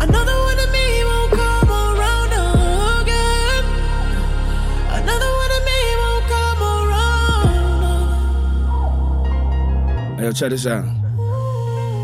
another 0.00 0.36
one 0.48 0.58
of 0.58 0.70
me 0.70 1.04
won't 1.04 1.32
come 1.32 1.70
around 1.70 2.32
again. 3.00 3.64
Another 5.00 5.30
one 5.42 5.50
of 5.56 5.62
me 5.64 5.80
won't 6.02 6.26
come 6.28 6.60
around 6.62 7.38
Hey, 10.18 10.24
yo, 10.24 10.32
check 10.32 10.50
this 10.50 10.66
out. 10.66 10.95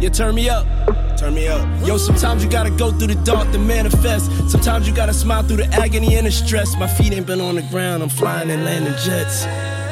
Yeah, 0.00 0.10
turn 0.10 0.34
me 0.36 0.48
up, 0.48 0.64
turn 1.16 1.34
me 1.34 1.48
up. 1.48 1.66
Yo, 1.84 1.96
sometimes 1.96 2.44
you 2.44 2.50
gotta 2.50 2.70
go 2.70 2.92
through 2.92 3.08
the 3.08 3.20
dark 3.24 3.50
to 3.50 3.58
manifest. 3.58 4.30
Sometimes 4.48 4.86
you 4.86 4.94
gotta 4.94 5.12
smile 5.12 5.42
through 5.42 5.56
the 5.56 5.66
agony 5.74 6.14
and 6.16 6.26
the 6.26 6.30
stress. 6.30 6.76
My 6.78 6.86
feet 6.86 7.12
ain't 7.12 7.26
been 7.26 7.40
on 7.40 7.56
the 7.56 7.62
ground, 7.62 8.02
I'm 8.02 8.08
flying 8.08 8.50
and 8.50 8.64
landing 8.64 8.94
jets. 9.04 9.44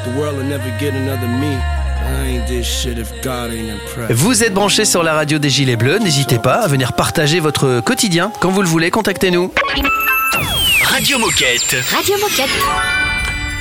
The 0.04 0.16
world 0.16 0.36
will 0.36 0.44
never 0.44 0.70
get 0.78 0.94
another 0.94 1.26
me. 1.26 1.56
I 1.56 2.26
ain't 2.26 2.46
this 2.46 2.66
shit 2.66 2.98
if 2.98 3.10
God 3.22 3.50
ain't 3.50 3.68
impressed. 3.68 4.12
Vous 4.12 4.44
êtes 4.44 4.54
branchés 4.54 4.84
sur 4.84 5.02
la 5.02 5.14
radio 5.14 5.38
des 5.38 5.50
Gilets 5.50 5.76
Bleus, 5.76 5.98
n'hésitez 5.98 6.38
pas 6.38 6.62
à 6.62 6.68
venir 6.68 6.92
partager 6.92 7.40
votre 7.40 7.80
quotidien. 7.80 8.30
Quand 8.40 8.50
vous 8.50 8.62
le 8.62 8.68
voulez, 8.68 8.92
contactez-nous. 8.92 9.52
Radio 10.84 11.18
Moquette. 11.18 11.76
Radio 11.90 12.16
Moquette. 12.18 13.05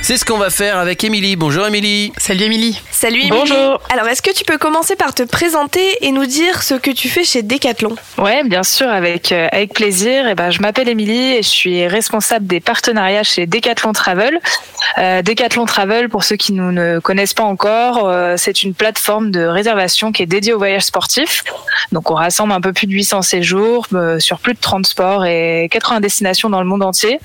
C'est 0.02 0.18
ce 0.18 0.24
qu'on 0.24 0.38
va 0.38 0.50
faire 0.50 0.78
avec 0.78 1.02
Émilie. 1.02 1.34
Bonjour 1.34 1.66
Émilie. 1.66 2.12
Salut 2.16 2.44
Émilie. 2.44 2.80
Salut 2.92 3.16
Émilie. 3.16 3.30
Bonjour. 3.30 3.80
Alors, 3.92 4.06
est-ce 4.06 4.22
que 4.22 4.32
tu 4.32 4.44
peux 4.44 4.56
commencer 4.56 4.94
par 4.94 5.14
te 5.14 5.24
présenter 5.24 5.84
et 6.00 6.12
nous 6.12 6.26
dire 6.26 6.62
ce 6.62 6.74
que 6.74 6.92
tu 6.92 7.08
fais 7.08 7.24
chez 7.24 7.42
Decathlon? 7.42 7.96
Ouais, 8.18 8.44
bien 8.44 8.62
sûr, 8.62 8.88
avec 8.88 9.32
euh, 9.32 9.48
avec 9.50 9.74
plaisir. 9.74 10.28
Et 10.28 10.36
ben, 10.36 10.50
je 10.50 10.60
m'appelle 10.60 10.88
Émilie 10.88 11.34
et 11.34 11.42
je 11.42 11.48
suis 11.48 11.86
responsable 11.88 12.46
des 12.46 12.60
partenariats 12.60 13.24
chez 13.24 13.46
Decathlon 13.46 13.92
Travel. 13.92 14.38
Euh, 14.98 15.22
Decathlon 15.22 15.66
Travel, 15.66 16.08
pour 16.08 16.24
ceux 16.24 16.36
qui 16.36 16.52
nous 16.52 16.72
ne 16.72 16.98
connaissent 17.00 17.34
pas 17.34 17.44
encore, 17.44 18.08
euh, 18.08 18.36
c'est 18.36 18.62
une 18.62 18.74
plateforme 18.74 19.30
de 19.30 19.40
réservation 19.44 20.12
qui 20.12 20.22
est 20.22 20.26
dédiée 20.26 20.54
au 20.54 20.58
voyage 20.58 20.84
sportif. 20.84 21.44
Donc, 21.92 22.10
on 22.10 22.14
rassemble 22.14 22.52
un 22.52 22.60
peu 22.60 22.72
plus 22.72 22.86
de 22.86 22.92
800 22.92 23.22
séjours 23.22 23.86
euh, 23.92 24.18
sur 24.18 24.38
plus 24.38 24.54
de 24.54 24.60
30 24.60 24.86
sports 24.86 25.24
et 25.26 25.68
80 25.70 26.00
destinations 26.00 26.48
dans 26.48 26.60
le 26.60 26.66
monde 26.66 26.82
entier. 26.82 27.18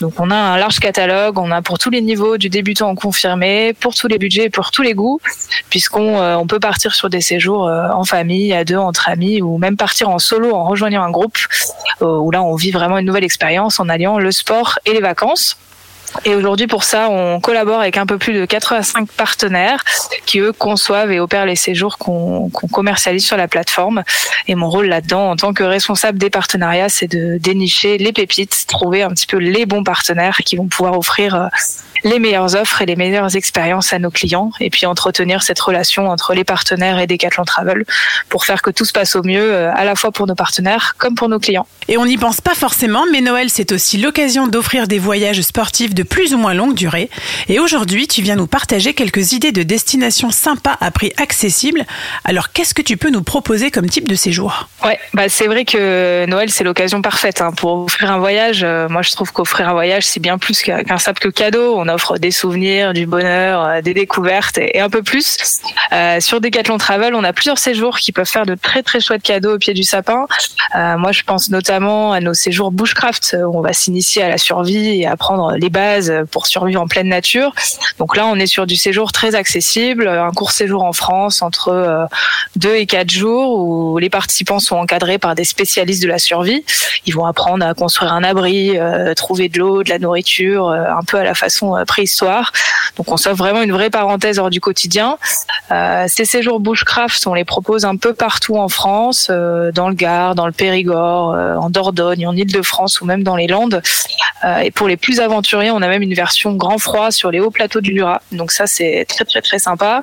Donc, 0.00 0.18
on 0.18 0.30
a 0.30 0.34
un 0.34 0.56
large 0.56 0.80
catalogue. 0.80 1.38
On 1.38 1.50
a 1.50 1.60
pour 1.62 1.78
tous 1.78 1.90
les 1.90 2.00
niveaux, 2.00 2.38
du 2.38 2.48
débutant 2.48 2.90
au 2.90 2.94
confirmé, 2.94 3.74
pour 3.74 3.94
tous 3.94 4.08
les 4.08 4.18
budgets 4.18 4.44
et 4.44 4.50
pour 4.50 4.70
tous 4.70 4.82
les 4.82 4.94
goûts, 4.94 5.20
puisqu'on 5.68 6.20
euh, 6.20 6.44
peut 6.44 6.60
partir 6.60 6.94
sur 6.94 7.10
des 7.10 7.20
séjours 7.20 7.68
euh, 7.68 7.88
en 7.90 8.04
famille, 8.04 8.52
à 8.52 8.64
deux, 8.64 8.76
entre 8.76 9.08
amis, 9.08 9.42
ou 9.42 9.58
même 9.58 9.76
partir 9.76 10.08
en 10.08 10.18
solo 10.18 10.54
en 10.54 10.64
rejoignant 10.64 11.02
un 11.02 11.10
groupe, 11.10 11.36
euh, 12.02 12.16
où 12.16 12.30
là, 12.30 12.42
on 12.42 12.54
vit 12.54 12.70
vraiment 12.70 12.98
une 12.98 13.06
nouvelle 13.06 13.24
expérience 13.24 13.78
en 13.78 13.88
alliant 13.88 14.18
le 14.18 14.32
sport 14.32 14.78
et 14.86 14.92
les 14.92 15.00
vacances. 15.00 15.56
Et 16.24 16.34
aujourd'hui, 16.34 16.66
pour 16.66 16.84
ça, 16.84 17.08
on 17.08 17.40
collabore 17.40 17.80
avec 17.80 17.96
un 17.96 18.06
peu 18.06 18.18
plus 18.18 18.32
de 18.32 18.44
85 18.44 19.10
partenaires 19.12 19.84
qui, 20.26 20.40
eux, 20.40 20.52
conçoivent 20.52 21.12
et 21.12 21.20
opèrent 21.20 21.46
les 21.46 21.56
séjours 21.56 21.98
qu'on 21.98 22.50
qu'on 22.50 22.68
commercialise 22.68 23.24
sur 23.24 23.36
la 23.36 23.48
plateforme. 23.48 24.02
Et 24.48 24.54
mon 24.54 24.68
rôle 24.68 24.86
là-dedans, 24.86 25.30
en 25.30 25.36
tant 25.36 25.52
que 25.52 25.62
responsable 25.62 26.18
des 26.18 26.30
partenariats, 26.30 26.88
c'est 26.88 27.08
de 27.08 27.38
dénicher 27.38 27.98
les 27.98 28.12
pépites, 28.12 28.64
trouver 28.66 29.02
un 29.02 29.10
petit 29.10 29.26
peu 29.26 29.38
les 29.38 29.66
bons 29.66 29.84
partenaires 29.84 30.38
qui 30.44 30.56
vont 30.56 30.66
pouvoir 30.66 30.98
offrir 30.98 31.34
euh, 31.34 31.46
les 32.04 32.18
meilleures 32.18 32.54
offres 32.54 32.82
et 32.82 32.86
les 32.86 32.96
meilleures 32.96 33.36
expériences 33.36 33.92
à 33.92 33.98
nos 33.98 34.10
clients. 34.10 34.50
Et 34.60 34.70
puis 34.70 34.86
entretenir 34.86 35.42
cette 35.42 35.60
relation 35.60 36.08
entre 36.08 36.34
les 36.34 36.44
partenaires 36.44 36.98
et 36.98 37.06
Decathlon 37.06 37.44
Travel 37.44 37.84
pour 38.28 38.44
faire 38.44 38.62
que 38.62 38.70
tout 38.70 38.84
se 38.84 38.92
passe 38.92 39.16
au 39.16 39.22
mieux, 39.22 39.52
euh, 39.52 39.72
à 39.74 39.84
la 39.84 39.94
fois 39.94 40.12
pour 40.12 40.26
nos 40.26 40.34
partenaires 40.34 40.94
comme 40.98 41.14
pour 41.14 41.28
nos 41.28 41.38
clients. 41.38 41.66
Et 41.88 41.96
on 41.96 42.06
n'y 42.06 42.16
pense 42.16 42.40
pas 42.40 42.54
forcément, 42.54 43.04
mais 43.10 43.20
Noël, 43.20 43.50
c'est 43.50 43.72
aussi 43.72 43.98
l'occasion 43.98 44.46
d'offrir 44.46 44.86
des 44.86 44.98
voyages 44.98 45.40
sportifs 45.42 45.94
de 45.94 46.02
plus 46.02 46.34
ou 46.34 46.38
moins 46.38 46.54
longue 46.54 46.74
durée. 46.74 47.10
Et 47.48 47.58
aujourd'hui, 47.58 48.06
tu 48.06 48.22
viens 48.22 48.36
nous 48.36 48.46
partager 48.46 48.94
quelques 48.94 49.32
idées 49.32 49.52
de 49.52 49.62
destinations 49.62 50.30
sympas 50.30 50.76
à 50.80 50.90
prix 50.90 51.12
accessible. 51.16 51.84
Alors, 52.24 52.52
qu'est-ce 52.52 52.74
que 52.74 52.82
tu 52.82 52.96
peux 52.96 53.10
nous 53.10 53.22
proposer 53.22 53.70
comme 53.70 53.88
type 53.88 54.08
de 54.08 54.14
séjour? 54.14 54.68
Ouais, 54.84 54.98
bah 55.14 55.28
c'est 55.28 55.46
vrai 55.46 55.64
que 55.64 56.24
Noël 56.26 56.50
c'est 56.50 56.64
l'occasion 56.64 57.02
parfaite 57.02 57.40
hein, 57.40 57.52
pour 57.52 57.84
offrir 57.84 58.10
un 58.10 58.18
voyage. 58.18 58.62
Euh, 58.62 58.88
moi 58.88 59.02
je 59.02 59.10
trouve 59.10 59.32
qu'offrir 59.32 59.68
un 59.68 59.72
voyage 59.72 60.06
c'est 60.06 60.20
bien 60.20 60.38
plus 60.38 60.62
qu'un 60.62 60.98
simple 60.98 61.32
cadeau. 61.32 61.74
On 61.76 61.88
offre 61.94 62.18
des 62.18 62.30
souvenirs, 62.30 62.92
du 62.92 63.06
bonheur, 63.06 63.64
euh, 63.64 63.80
des 63.80 63.94
découvertes 63.94 64.58
et, 64.58 64.80
un 64.80 64.90
peu 64.90 65.02
plus. 65.02 65.60
Euh, 65.92 66.20
sur 66.20 66.40
Decathlon 66.40 66.78
Travel, 66.78 67.14
on 67.14 67.24
a 67.24 67.32
plusieurs 67.32 67.58
séjours 67.58 67.98
qui 67.98 68.12
peuvent 68.12 68.28
faire 68.28 68.46
de 68.46 68.54
très 68.54 68.82
très 68.82 69.00
chouettes 69.00 69.22
cadeaux 69.22 69.54
au 69.54 69.58
pied 69.58 69.74
du 69.74 69.82
sapin. 69.82 70.26
Euh, 70.76 70.96
moi 70.96 71.12
je 71.12 71.22
pense 71.22 71.50
notamment 71.50 72.12
à 72.12 72.20
nos 72.20 72.34
séjours 72.34 72.70
bushcraft 72.70 73.36
où 73.40 73.58
on 73.58 73.60
va 73.60 73.72
s'initier 73.72 74.22
à 74.22 74.28
la 74.28 74.38
survie 74.38 75.00
et 75.00 75.06
apprendre 75.06 75.52
les 75.56 75.70
bases 75.70 76.12
pour 76.30 76.46
survivre 76.46 76.80
en 76.80 76.86
pleine 76.86 77.08
nature. 77.08 77.52
Donc 77.98 78.16
là 78.16 78.26
on 78.26 78.36
est 78.36 78.46
sur 78.46 78.66
du 78.66 78.76
séjour 78.76 79.12
très 79.12 79.34
accessible, 79.34 80.08
un 80.08 80.30
court 80.30 80.52
séjour 80.52 80.84
en 80.84 80.92
France 80.92 81.42
entre 81.42 81.68
euh, 81.68 82.04
deux 82.56 82.74
et 82.74 82.86
quatre 82.86 83.10
jours 83.10 83.58
où 83.58 83.98
les 83.98 84.10
participants 84.10 84.60
sont 84.60 84.76
encadrés 84.76 85.18
par 85.18 85.34
des 85.34 85.44
spécialistes 85.44 86.02
de 86.02 86.08
la 86.08 86.18
survie. 86.18 86.64
Ils 87.06 87.14
vont 87.14 87.26
apprendre 87.26 87.64
à 87.64 87.74
construire 87.74 88.12
un 88.12 88.22
abri, 88.22 88.78
trouver 89.16 89.48
de 89.48 89.58
l'eau, 89.58 89.82
de 89.82 89.88
la 89.88 89.98
nourriture, 89.98 90.68
un 90.68 91.02
peu 91.06 91.18
à 91.18 91.24
la 91.24 91.34
façon 91.34 91.79
préhistoire. 91.84 92.52
Donc 92.96 93.10
on 93.10 93.16
s'offre 93.16 93.36
vraiment 93.36 93.62
une 93.62 93.72
vraie 93.72 93.90
parenthèse 93.90 94.38
hors 94.38 94.50
du 94.50 94.60
quotidien. 94.60 95.18
Euh, 95.70 96.06
ces 96.08 96.24
séjours 96.24 96.60
bushcraft, 96.60 97.26
on 97.26 97.34
les 97.34 97.44
propose 97.44 97.84
un 97.84 97.96
peu 97.96 98.14
partout 98.14 98.56
en 98.56 98.68
France, 98.68 99.28
euh, 99.30 99.72
dans 99.72 99.88
le 99.88 99.94
Gard, 99.94 100.34
dans 100.34 100.46
le 100.46 100.52
Périgord, 100.52 101.32
euh, 101.32 101.56
en 101.56 101.70
Dordogne, 101.70 102.26
en 102.26 102.34
Île-de-France 102.34 103.00
ou 103.00 103.06
même 103.06 103.22
dans 103.22 103.36
les 103.36 103.46
Landes. 103.46 103.82
Euh, 104.44 104.58
et 104.58 104.70
pour 104.70 104.88
les 104.88 104.96
plus 104.96 105.20
aventuriers, 105.20 105.70
on 105.70 105.82
a 105.82 105.88
même 105.88 106.02
une 106.02 106.14
version 106.14 106.54
grand 106.54 106.78
froid 106.78 107.10
sur 107.10 107.30
les 107.30 107.40
hauts 107.40 107.50
plateaux 107.50 107.80
du 107.80 107.94
Jura. 107.94 108.22
Donc 108.32 108.52
ça, 108.52 108.66
c'est 108.66 109.04
très 109.08 109.24
très 109.24 109.42
très 109.42 109.58
sympa. 109.58 110.02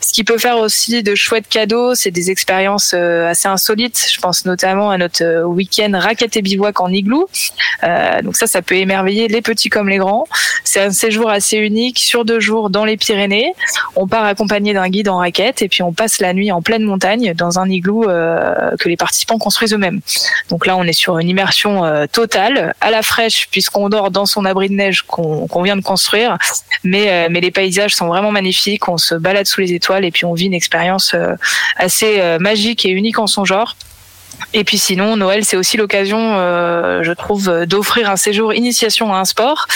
Ce 0.00 0.12
qui 0.12 0.24
peut 0.24 0.38
faire 0.38 0.58
aussi 0.58 1.02
de 1.02 1.14
chouettes 1.14 1.48
cadeaux, 1.48 1.94
c'est 1.94 2.10
des 2.10 2.30
expériences 2.30 2.94
euh, 2.94 3.28
assez 3.28 3.48
insolites. 3.48 4.08
Je 4.12 4.20
pense 4.20 4.44
notamment 4.44 4.90
à 4.90 4.98
notre 4.98 5.22
euh, 5.22 5.44
week-end 5.44 5.90
raquette 5.94 6.36
et 6.36 6.42
bivouac 6.42 6.80
en 6.80 6.88
igloo. 6.88 7.28
Euh, 7.84 8.22
donc 8.22 8.36
ça, 8.36 8.46
ça 8.46 8.62
peut 8.62 8.76
émerveiller 8.76 9.28
les 9.28 9.42
petits 9.42 9.68
comme 9.68 9.88
les 9.88 9.98
grands. 9.98 10.24
C'est 10.64 10.80
un 10.80 10.90
séjour 10.90 11.15
assez 11.24 11.56
unique 11.56 11.98
sur 11.98 12.24
deux 12.24 12.40
jours 12.40 12.70
dans 12.70 12.84
les 12.84 12.96
Pyrénées. 12.96 13.52
On 13.94 14.06
part 14.06 14.24
accompagné 14.24 14.72
d'un 14.72 14.88
guide 14.88 15.08
en 15.08 15.18
raquette 15.18 15.62
et 15.62 15.68
puis 15.68 15.82
on 15.82 15.92
passe 15.92 16.20
la 16.20 16.32
nuit 16.32 16.52
en 16.52 16.62
pleine 16.62 16.82
montagne 16.82 17.34
dans 17.34 17.58
un 17.58 17.68
igloo 17.68 18.08
euh, 18.08 18.76
que 18.78 18.88
les 18.88 18.96
participants 18.96 19.38
construisent 19.38 19.72
eux-mêmes. 19.72 20.00
Donc 20.50 20.66
là, 20.66 20.76
on 20.76 20.84
est 20.84 20.92
sur 20.92 21.18
une 21.18 21.28
immersion 21.28 21.84
euh, 21.84 22.06
totale, 22.06 22.74
à 22.80 22.90
la 22.90 23.02
fraîche 23.02 23.48
puisqu'on 23.50 23.88
dort 23.88 24.10
dans 24.10 24.26
son 24.26 24.44
abri 24.44 24.68
de 24.68 24.74
neige 24.74 25.02
qu'on 25.02 25.62
vient 25.62 25.76
de 25.76 25.82
construire. 25.82 26.38
Mais, 26.84 27.10
euh, 27.10 27.28
mais 27.30 27.40
les 27.40 27.50
paysages 27.50 27.94
sont 27.94 28.06
vraiment 28.06 28.30
magnifiques. 28.30 28.88
On 28.88 28.98
se 28.98 29.14
balade 29.14 29.46
sous 29.46 29.60
les 29.60 29.72
étoiles 29.72 30.04
et 30.04 30.10
puis 30.10 30.24
on 30.24 30.34
vit 30.34 30.46
une 30.46 30.54
expérience 30.54 31.14
assez 31.76 32.38
magique 32.38 32.84
et 32.84 32.90
unique 32.90 33.18
en 33.18 33.26
son 33.26 33.44
genre. 33.44 33.76
Et 34.52 34.64
puis 34.64 34.78
sinon, 34.78 35.16
Noël, 35.16 35.44
c'est 35.44 35.56
aussi 35.56 35.76
l'occasion, 35.76 36.18
euh, 36.20 37.02
je 37.02 37.12
trouve, 37.12 37.66
d'offrir 37.66 38.10
un 38.10 38.16
séjour 38.16 38.54
initiation 38.54 39.12
à 39.12 39.18
un 39.18 39.24
sport. 39.24 39.66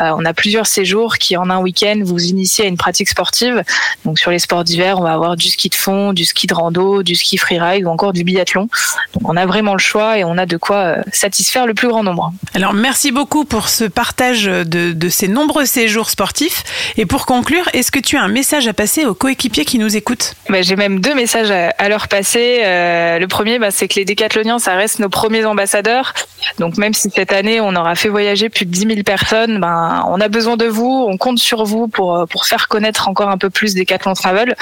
Euh, 0.00 0.10
on 0.16 0.24
a 0.24 0.34
plusieurs 0.34 0.66
séjours 0.66 1.16
qui, 1.16 1.36
en 1.36 1.48
un 1.48 1.58
week-end, 1.58 2.00
vous 2.02 2.22
initient 2.22 2.64
à 2.64 2.68
une 2.68 2.76
pratique 2.76 3.08
sportive. 3.08 3.62
Donc 4.04 4.18
sur 4.18 4.30
les 4.30 4.38
sports 4.38 4.64
d'hiver, 4.64 4.98
on 4.98 5.02
va 5.02 5.12
avoir 5.12 5.36
du 5.36 5.48
ski 5.48 5.68
de 5.70 5.74
fond, 5.74 6.12
du 6.12 6.24
ski 6.24 6.46
de 6.46 6.54
rando, 6.54 7.02
du 7.02 7.14
ski 7.14 7.38
freeride 7.38 7.84
ou 7.86 7.88
encore 7.88 8.12
du 8.12 8.24
biathlon. 8.24 8.68
Donc 9.14 9.28
on 9.28 9.36
a 9.36 9.46
vraiment 9.46 9.72
le 9.72 9.78
choix 9.78 10.18
et 10.18 10.24
on 10.24 10.36
a 10.36 10.44
de 10.44 10.56
quoi 10.56 10.76
euh, 10.76 11.02
satisfaire 11.12 11.66
le 11.66 11.74
plus 11.74 11.88
grand 11.88 12.02
nombre. 12.02 12.32
Alors, 12.54 12.74
merci 12.74 13.12
beaucoup 13.12 13.44
pour 13.44 13.68
ce 13.68 13.84
partage 13.84 14.44
de, 14.44 14.92
de 14.92 15.08
ces 15.08 15.28
nombreux 15.28 15.66
séjours 15.66 16.10
sportifs. 16.10 16.64
Et 16.96 17.06
pour 17.06 17.26
conclure, 17.26 17.68
est-ce 17.72 17.90
que 17.90 18.00
tu 18.00 18.16
as 18.16 18.22
un 18.22 18.28
message 18.28 18.68
à 18.68 18.72
passer 18.74 19.04
aux 19.06 19.14
coéquipiers 19.14 19.64
qui 19.64 19.78
nous 19.78 19.96
écoutent? 19.96 20.34
Bah, 20.50 20.62
J'ai 20.62 20.76
même 20.76 21.00
deux 21.00 21.14
messages 21.14 21.50
à, 21.50 21.70
à 21.78 21.88
leur 21.88 22.08
passer. 22.08 22.60
Euh, 22.64 23.18
le 23.18 23.28
premier, 23.28 23.58
bah, 23.58 23.70
c'est 23.70 23.88
que 23.88 23.95
les 23.96 24.04
décathloniens, 24.04 24.58
ça 24.58 24.74
reste 24.74 24.98
nos 24.98 25.08
premiers 25.08 25.44
ambassadeurs. 25.44 26.14
Donc 26.58 26.76
même 26.76 26.94
si 26.94 27.10
cette 27.10 27.32
année, 27.32 27.60
on 27.60 27.74
aura 27.74 27.94
fait 27.94 28.08
voyager 28.08 28.48
plus 28.48 28.66
de 28.66 28.70
10 28.70 28.80
000 28.80 29.02
personnes, 29.02 29.60
ben, 29.60 30.04
on 30.08 30.20
a 30.20 30.28
besoin 30.28 30.56
de 30.56 30.66
vous, 30.66 31.06
on 31.08 31.16
compte 31.16 31.38
sur 31.38 31.64
vous 31.64 31.88
pour, 31.88 32.16
euh, 32.16 32.26
pour 32.26 32.46
faire 32.46 32.68
connaître 32.68 33.08
encore 33.08 33.28
un 33.28 33.38
peu 33.38 33.50
plus 33.50 33.74
Decathlon 33.74 34.14
Travel. 34.14 34.54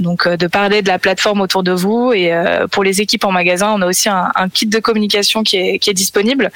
Donc 0.00 0.26
euh, 0.26 0.36
de 0.36 0.46
parler 0.46 0.82
de 0.82 0.88
la 0.88 0.98
plateforme 0.98 1.40
autour 1.40 1.62
de 1.62 1.72
vous. 1.72 2.12
Et 2.12 2.32
euh, 2.32 2.66
pour 2.68 2.84
les 2.84 3.00
équipes 3.00 3.24
en 3.24 3.32
magasin, 3.32 3.72
on 3.74 3.82
a 3.82 3.86
aussi 3.86 4.08
un, 4.08 4.30
kit 4.52 4.66
de 4.66 4.78
communication 4.78 5.42
qui 5.42 5.56
est, 5.56 5.78
qui 5.78 5.90
est 5.90 5.94
disponible. 5.94 6.50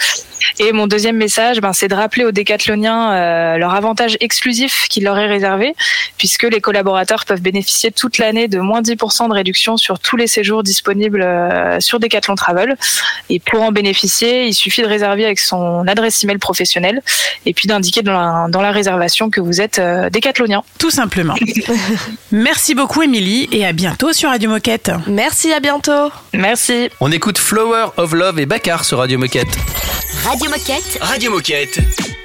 Et 0.58 0.72
mon 0.72 0.86
deuxième 0.86 1.16
message, 1.16 1.60
ben, 1.60 1.72
c'est 1.72 1.88
de 1.88 1.94
rappeler 1.94 2.24
aux 2.24 2.32
décathloniens 2.32 3.56
leur 3.56 3.74
avantage 3.74 4.16
exclusif 4.20 4.86
qui 4.88 5.00
leur 5.00 5.18
est 5.18 5.26
réservé, 5.26 5.74
puisque 6.18 6.44
les 6.44 6.60
collaborateurs 6.60 7.24
peuvent 7.24 7.40
bénéficier 7.40 7.90
toute 7.90 8.18
l'année 8.18 8.48
de 8.48 8.58
moins 8.58 8.82
10% 8.82 9.28
de 9.28 9.34
réduction 9.34 9.76
sur 9.76 9.98
tous 9.98 10.16
les 10.16 10.26
séjours 10.26 10.62
disponibles 10.62 11.26
sur 11.80 12.00
Decathlon 12.00 12.25
Decathlon 12.26 12.34
Travel. 12.34 12.76
Et 13.30 13.40
pour 13.40 13.62
en 13.62 13.72
bénéficier, 13.72 14.46
il 14.46 14.54
suffit 14.54 14.82
de 14.82 14.86
réserver 14.86 15.24
avec 15.24 15.38
son 15.38 15.86
adresse 15.86 16.22
email 16.24 16.38
professionnelle 16.38 17.02
et 17.44 17.54
puis 17.54 17.68
d'indiquer 17.68 18.02
dans 18.02 18.48
la, 18.52 18.70
réservation 18.70 19.30
que 19.30 19.40
vous 19.40 19.60
êtes 19.60 19.78
euh, 19.78 20.10
décathlonien. 20.10 20.62
Tout 20.78 20.90
simplement. 20.90 21.34
Merci 22.32 22.74
beaucoup, 22.74 23.02
Émilie, 23.02 23.48
et 23.52 23.64
à 23.64 23.72
bientôt 23.72 24.12
sur 24.12 24.28
Radio 24.28 24.50
Moquette. 24.50 24.90
Merci, 25.06 25.52
à 25.52 25.60
bientôt. 25.60 26.10
Merci. 26.32 26.90
On 27.00 27.12
écoute 27.12 27.38
Flower 27.38 27.86
of 27.96 28.12
Love 28.12 28.40
et 28.40 28.46
Bakar 28.46 28.84
sur 28.84 28.98
Radio 28.98 29.18
Moquette. 29.18 29.56
Radio 30.24 30.50
Moquette. 30.50 30.98
Radio 31.00 31.30
Moquette. 31.30 32.15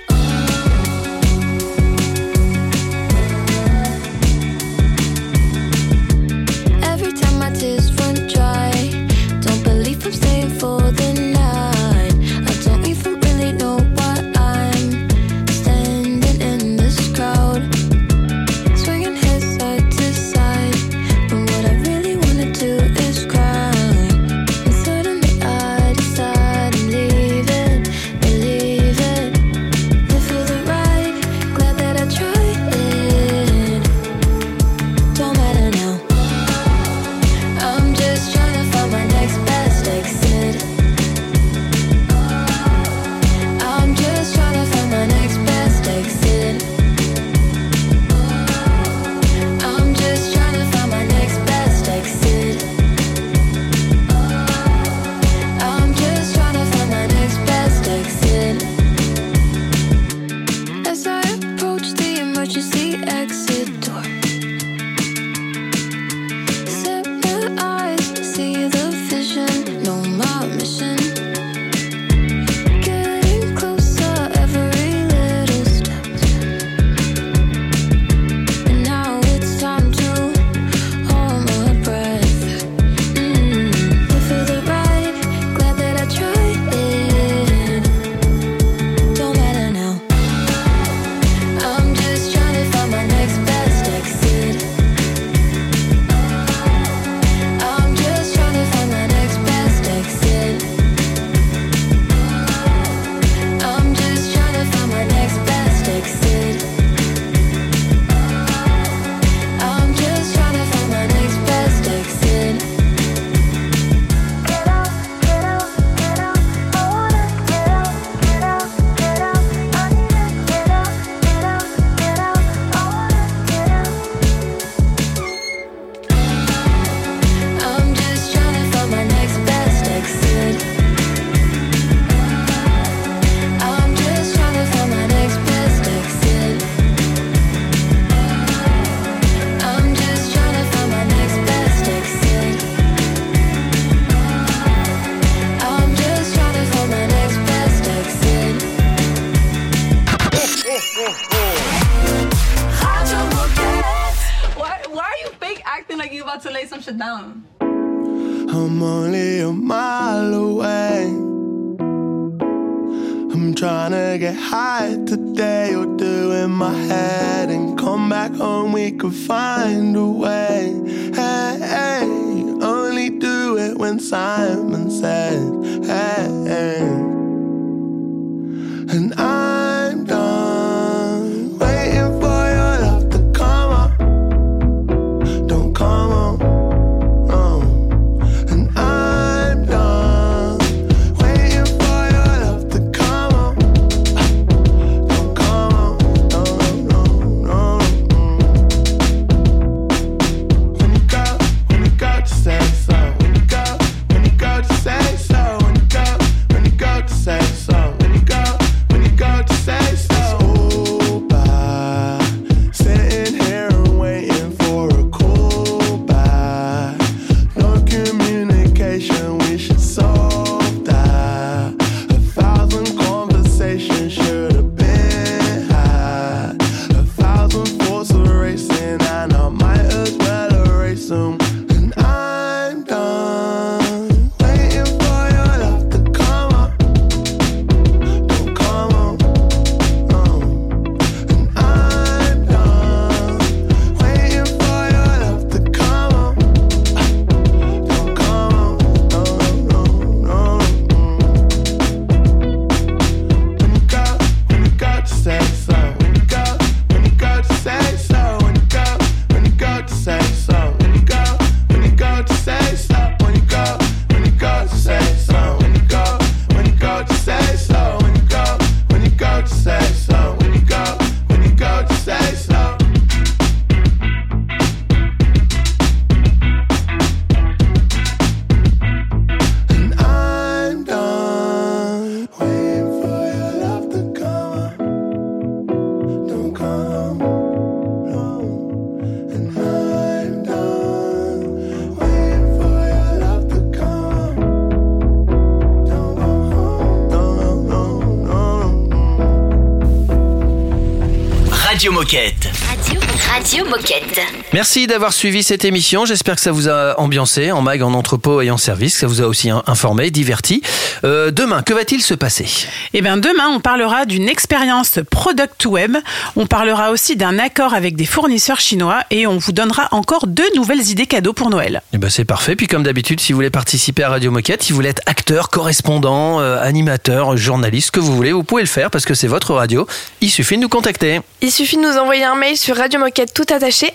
Merci 304.54 304.86
d'avoir 304.86 305.14
suivi 305.14 305.44
cette 305.44 305.64
émission. 305.64 306.04
J'espère 306.06 306.36
que 306.36 306.42
ça 306.42 306.52
vous 306.52 306.68
a 306.68 307.00
ambiancé 307.00 307.54
en 307.54 307.62
mag, 307.62 307.82
en 307.82 307.94
entrepôt 307.94 308.42
et 308.42 308.52
en 308.52 308.58
service. 308.58 308.96
que 308.96 309.00
Ça 309.00 309.08
vous 309.08 309.22
a 309.22 309.26
aussi 309.26 309.50
in- 309.50 309.64
informé, 309.66 310.12
diverti. 310.12 310.62
Euh, 311.06 311.32
demain, 311.32 311.62
que 311.62 311.74
va-t-il 311.74 312.02
se 312.02 312.14
passer? 312.14 312.48
Eh 312.94 313.02
bien, 313.02 313.16
demain, 313.16 313.48
on 313.48 313.62
parlera 313.62 314.06
d'une 314.06 314.28
expérience 314.28 315.00
Product 315.10 315.66
Web. 315.68 315.96
On 316.36 316.48
parlera 316.48 316.92
aussi 316.92 317.16
d'un 317.16 317.40
accord 317.40 317.74
avec 317.74 317.96
des 317.96 318.06
fournisseurs 318.06 318.60
chinois 318.60 319.00
et 319.10 319.26
on 319.26 319.38
vous 319.38 319.54
donnera 319.54 319.88
encore 319.92 320.28
deux 320.28 320.50
nouvelles 320.58 320.86
idées 320.90 321.06
cadeaux 321.06 321.32
pour 321.32 321.50
Noël. 321.50 321.82
Eh 321.94 321.98
ben 321.98 322.10
c'est 322.10 322.26
parfait. 322.26 322.58
Puis 322.58 322.68
comme 322.68 322.84
d'habitude, 322.84 323.22
si 323.22 323.32
vous 323.32 323.38
voulez 323.38 323.50
participer 323.52 324.04
à 324.04 324.10
Radio 324.10 324.32
Moquette, 324.32 324.64
si 324.64 324.74
vous 324.74 324.76
voulez 324.76 324.90
être 324.90 325.02
acteur, 325.06 325.50
correspondant, 325.50 326.42
euh, 326.42 326.62
animateur, 326.62 327.38
journaliste, 327.38 327.88
ce 327.88 327.92
que 327.94 328.00
vous 328.02 328.14
voulez, 328.14 328.34
vous 328.34 328.44
pouvez 328.44 328.64
le 328.64 328.68
faire 328.68 328.92
parce 328.92 329.06
que 329.06 329.14
c'est 329.14 329.28
votre 329.28 329.54
radio. 329.54 329.88
Il 330.20 330.30
suffit 330.30 330.58
de 330.58 330.62
nous 330.62 330.70
contacter. 330.70 331.22
Il 331.42 331.52
suffit 331.54 331.78
de 331.78 331.84
nous 331.84 331.98
envoyer 331.98 332.26
un 332.26 332.36
mail 332.36 332.58
sur 332.58 332.76
radiomoquette 332.76 333.34
tout 333.34 333.46
attaché 333.50 333.92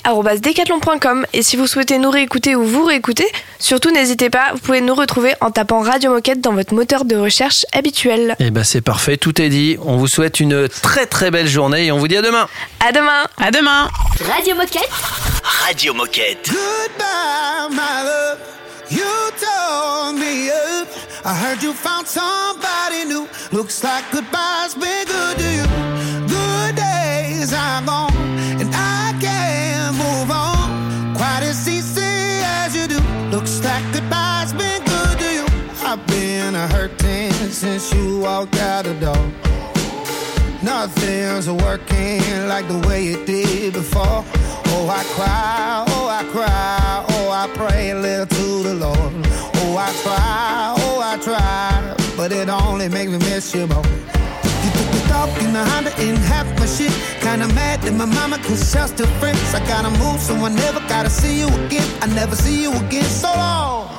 decathlon.com 0.46 1.26
et 1.32 1.42
si 1.42 1.56
vous 1.56 1.66
souhaitez 1.66 1.98
nous 1.98 2.08
réécouter 2.08 2.54
ou 2.54 2.62
vous 2.62 2.84
réécouter, 2.84 3.26
surtout 3.58 3.90
n'hésitez 3.90 4.30
pas, 4.30 4.52
vous 4.52 4.60
pouvez 4.60 4.80
nous 4.80 4.94
retrouver 4.94 5.34
en 5.40 5.50
tapant 5.50 5.80
Radio 5.80 6.12
Moquette 6.12 6.40
dans 6.40 6.52
votre 6.52 6.72
moteur 6.72 7.04
de 7.04 7.16
recherche 7.16 7.66
habituel. 7.72 8.36
Eh 8.38 8.52
ben 8.52 8.62
c'est 8.62 8.80
parfait, 8.80 9.16
tout 9.16 9.42
est 9.42 9.48
dit. 9.48 9.76
On 9.84 9.96
vous 9.96 10.06
souhaite 10.06 10.38
une 10.38 10.68
très 10.68 11.06
très 11.06 11.32
belle 11.32 11.48
journée 11.48 11.86
et 11.86 11.92
on 11.92 11.98
vous 11.98 12.06
dit 12.06 12.16
à 12.16 12.22
demain. 12.22 12.46
À 12.78 12.92
demain. 12.92 13.24
À 13.38 13.50
demain. 13.50 13.90
Radio 14.32 14.54
Moquette. 14.54 14.88
Radio 15.64 15.92
Moquette. 15.94 16.48
Goodbye, 16.48 17.68
my 17.70 18.04
love. 18.04 18.38
You 18.88 19.02
told 19.40 20.14
me 20.14 20.48
up. 20.48 20.88
I 21.24 21.34
heard 21.34 21.60
you 21.60 21.72
found 21.72 22.06
somebody 22.06 23.04
new. 23.08 23.26
Looks 23.50 23.82
like 23.82 24.04
goodbye's 24.12 24.76
been 24.76 25.06
good 25.06 25.38
to 25.38 25.50
you. 25.50 25.66
Good 26.28 26.76
days 26.76 27.52
are 27.52 27.82
gone, 27.82 28.15
since 37.52 37.92
you 37.92 38.20
walked 38.20 38.56
out 38.56 38.84
the 38.84 38.94
door. 38.94 39.32
Nothing's 40.62 41.48
working 41.48 42.48
like 42.48 42.66
the 42.66 42.82
way 42.88 43.08
it 43.08 43.26
did 43.26 43.74
before. 43.74 44.24
Oh, 44.68 44.88
I 44.88 45.04
cry, 45.14 45.84
oh, 45.88 46.08
I 46.08 46.24
cry, 46.32 47.04
oh, 47.08 47.30
I 47.30 47.48
pray 47.54 47.90
a 47.90 47.94
little 47.94 48.26
to 48.26 48.62
the 48.62 48.74
Lord. 48.74 49.12
Oh, 49.62 49.76
I 49.78 49.92
try, 50.02 50.74
oh, 50.78 51.00
I 51.00 51.18
try, 51.18 52.14
but 52.16 52.32
it 52.32 52.48
only 52.48 52.88
makes 52.88 53.12
me 53.12 53.18
miss 53.18 53.54
you 53.54 53.66
more. 53.66 53.84
You 53.84 54.70
took 54.72 54.90
the 54.96 55.06
dog 55.08 55.28
in 55.42 55.52
the 55.52 55.64
Honda 55.64 55.94
and 55.98 56.18
half 56.18 56.46
my 56.58 56.66
shit. 56.66 56.92
Kinda 57.20 57.48
mad 57.54 57.82
that 57.82 57.94
my 57.94 58.06
mama 58.06 58.38
cause 58.38 58.74
y'all 58.74 58.88
still 58.88 59.06
friends. 59.20 59.54
I 59.54 59.60
gotta 59.66 59.90
move, 59.98 60.20
so 60.20 60.34
I 60.34 60.48
never 60.48 60.80
gotta 60.88 61.10
see 61.10 61.38
you 61.38 61.48
again. 61.66 61.88
I 62.02 62.06
never 62.06 62.34
see 62.34 62.62
you 62.62 62.72
again, 62.72 63.04
so 63.04 63.28
long. 63.28 63.95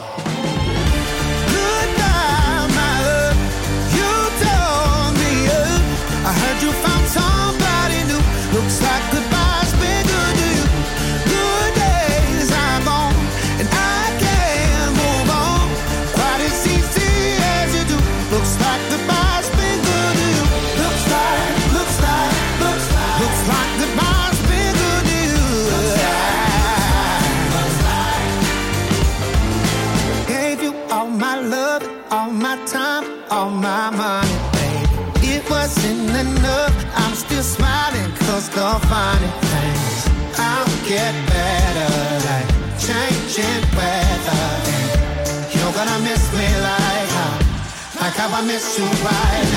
The 38.80 38.88
funny 38.88 39.28
things 39.52 40.08
I'll 40.38 40.66
get 40.88 41.14
better 41.28 41.90
like 42.30 42.50
changing 42.78 43.64
weather. 43.76 44.46
And 44.74 45.54
you're 45.54 45.74
gonna 45.74 46.00
miss 46.04 46.24
me 46.34 46.48
like 46.68 47.10
how, 47.18 48.02
like 48.02 48.14
how 48.14 48.38
I 48.38 48.42
miss 48.46 48.78
you 48.78 48.86
right 48.86 49.48
now. 49.52 49.57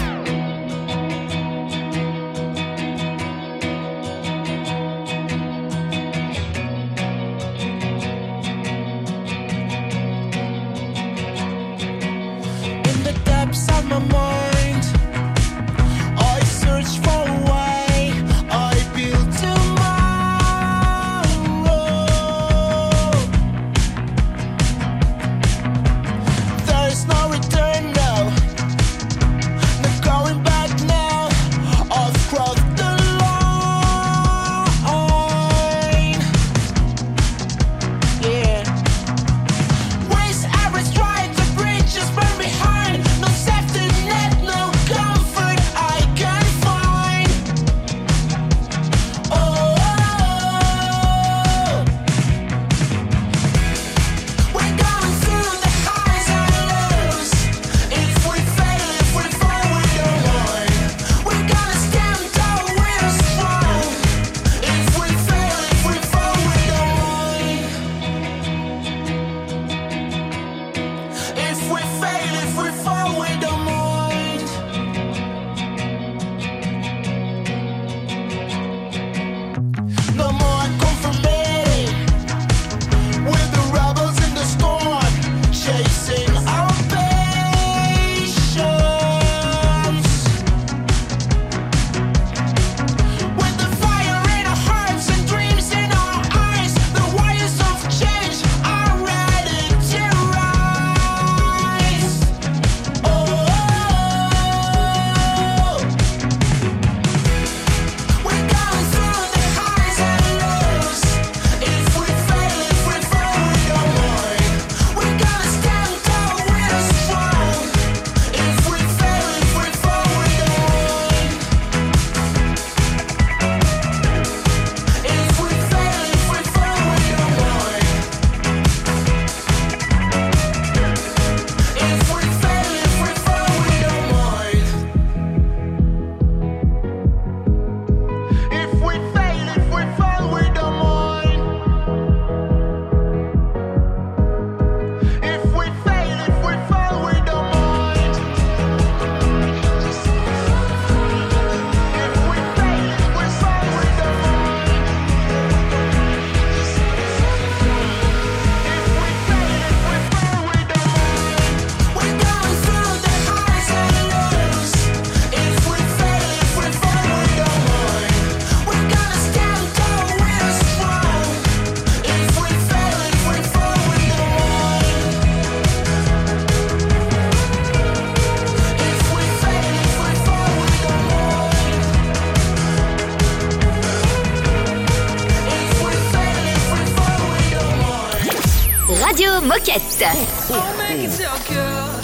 Moquette. 189.71 190.51
I'll 190.51 190.77
make 190.77 191.07
it 191.07 191.11
so 191.11 191.31
good. 191.47 192.03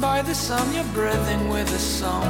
By 0.00 0.22
the 0.22 0.34
sun, 0.34 0.72
you're 0.74 0.84
breathing 0.94 1.50
with 1.50 1.70
a 1.74 1.78
song. 1.78 2.24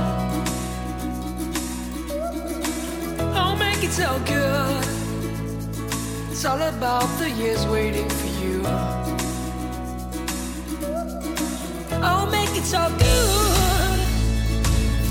I'll 3.37 3.57
make 3.57 3.85
it 3.85 3.93
so 3.93 4.21
good. 4.27 4.85
It's 6.31 6.45
all 6.45 6.61
about 6.61 7.07
the 7.21 7.31
years 7.31 7.65
waiting 7.67 8.09
for 8.09 8.27
you. 8.43 8.67
I'll 12.03 12.27
make 12.31 12.57
it 12.57 12.65
so 12.65 12.89
good. 12.99 14.01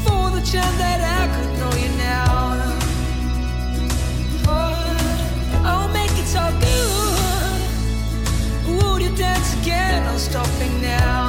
For 0.03 0.29
the 0.35 0.41
chance 0.51 0.77
that 0.83 0.99
I 1.19 1.27
could 1.35 1.51
know 1.59 1.73
you 1.77 1.89
now. 1.97 2.16
Dance 9.17 9.53
again? 9.61 10.03
No 10.05 10.17
stopping 10.17 10.81
now. 10.81 11.26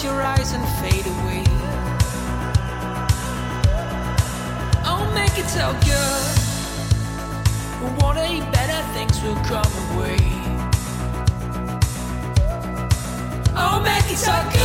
Close 0.00 0.12
your 0.12 0.22
eyes 0.22 0.52
and 0.52 0.64
fade 0.80 1.06
away. 1.06 1.44
I'll 4.84 5.12
make 5.12 5.38
it 5.38 5.48
so 5.48 5.72
good. 5.84 6.40
One 8.02 8.16
day 8.16 8.40
better 8.52 8.82
things 8.94 9.20
will 9.22 9.36
come 9.44 9.72
away. 9.94 10.18
I'll 13.54 13.82
make 13.82 14.10
it 14.10 14.16
so 14.16 14.50
good. 14.52 14.59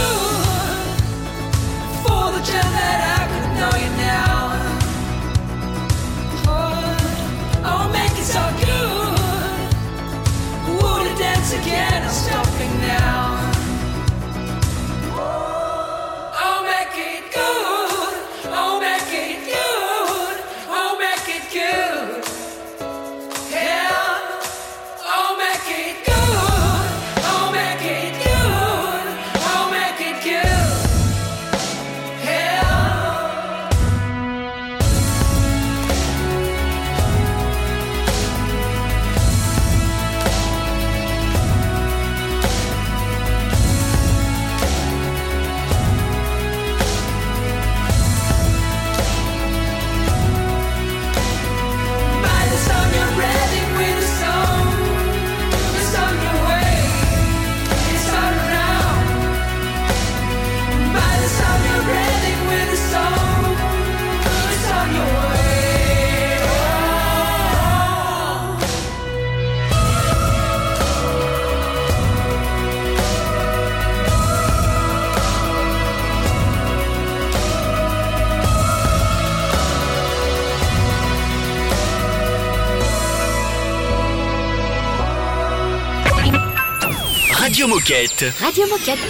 Radio 87.66 87.78
Moquette. 87.80 88.32
Radio 88.41 88.68
Moquette. 88.68 89.07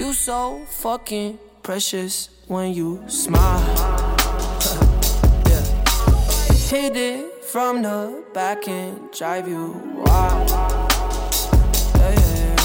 You 0.00 0.12
so 0.12 0.64
fucking 0.68 1.38
precious 1.62 2.28
when 2.48 2.74
you 2.74 3.04
smile. 3.06 3.60
yeah. 5.46 5.62
Hit 6.68 6.96
it 6.96 7.44
from 7.44 7.82
the 7.82 8.24
back 8.34 8.66
and 8.66 9.12
drive 9.12 9.46
you 9.46 9.80
wild. 9.94 10.50
Yeah, 10.50 12.10
yeah, 12.10 12.34
yeah. 12.36 12.56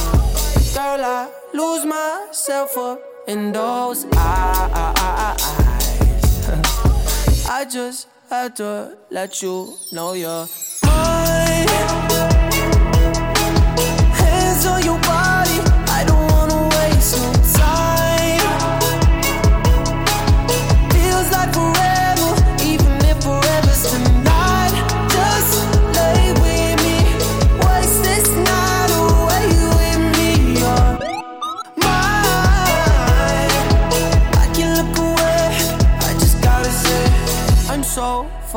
Girl, 0.74 1.06
I 1.06 1.30
lose 1.54 1.86
myself 1.86 2.76
up 2.76 3.00
in 3.28 3.52
those 3.52 4.08
eyes. 4.16 5.38
I 7.47 7.66
just 7.72 8.08
had 8.32 8.56
to 8.56 8.97
let 9.12 9.43
you 9.43 9.76
know 9.91 10.14
you're 10.14 10.47
mine. 10.86 12.29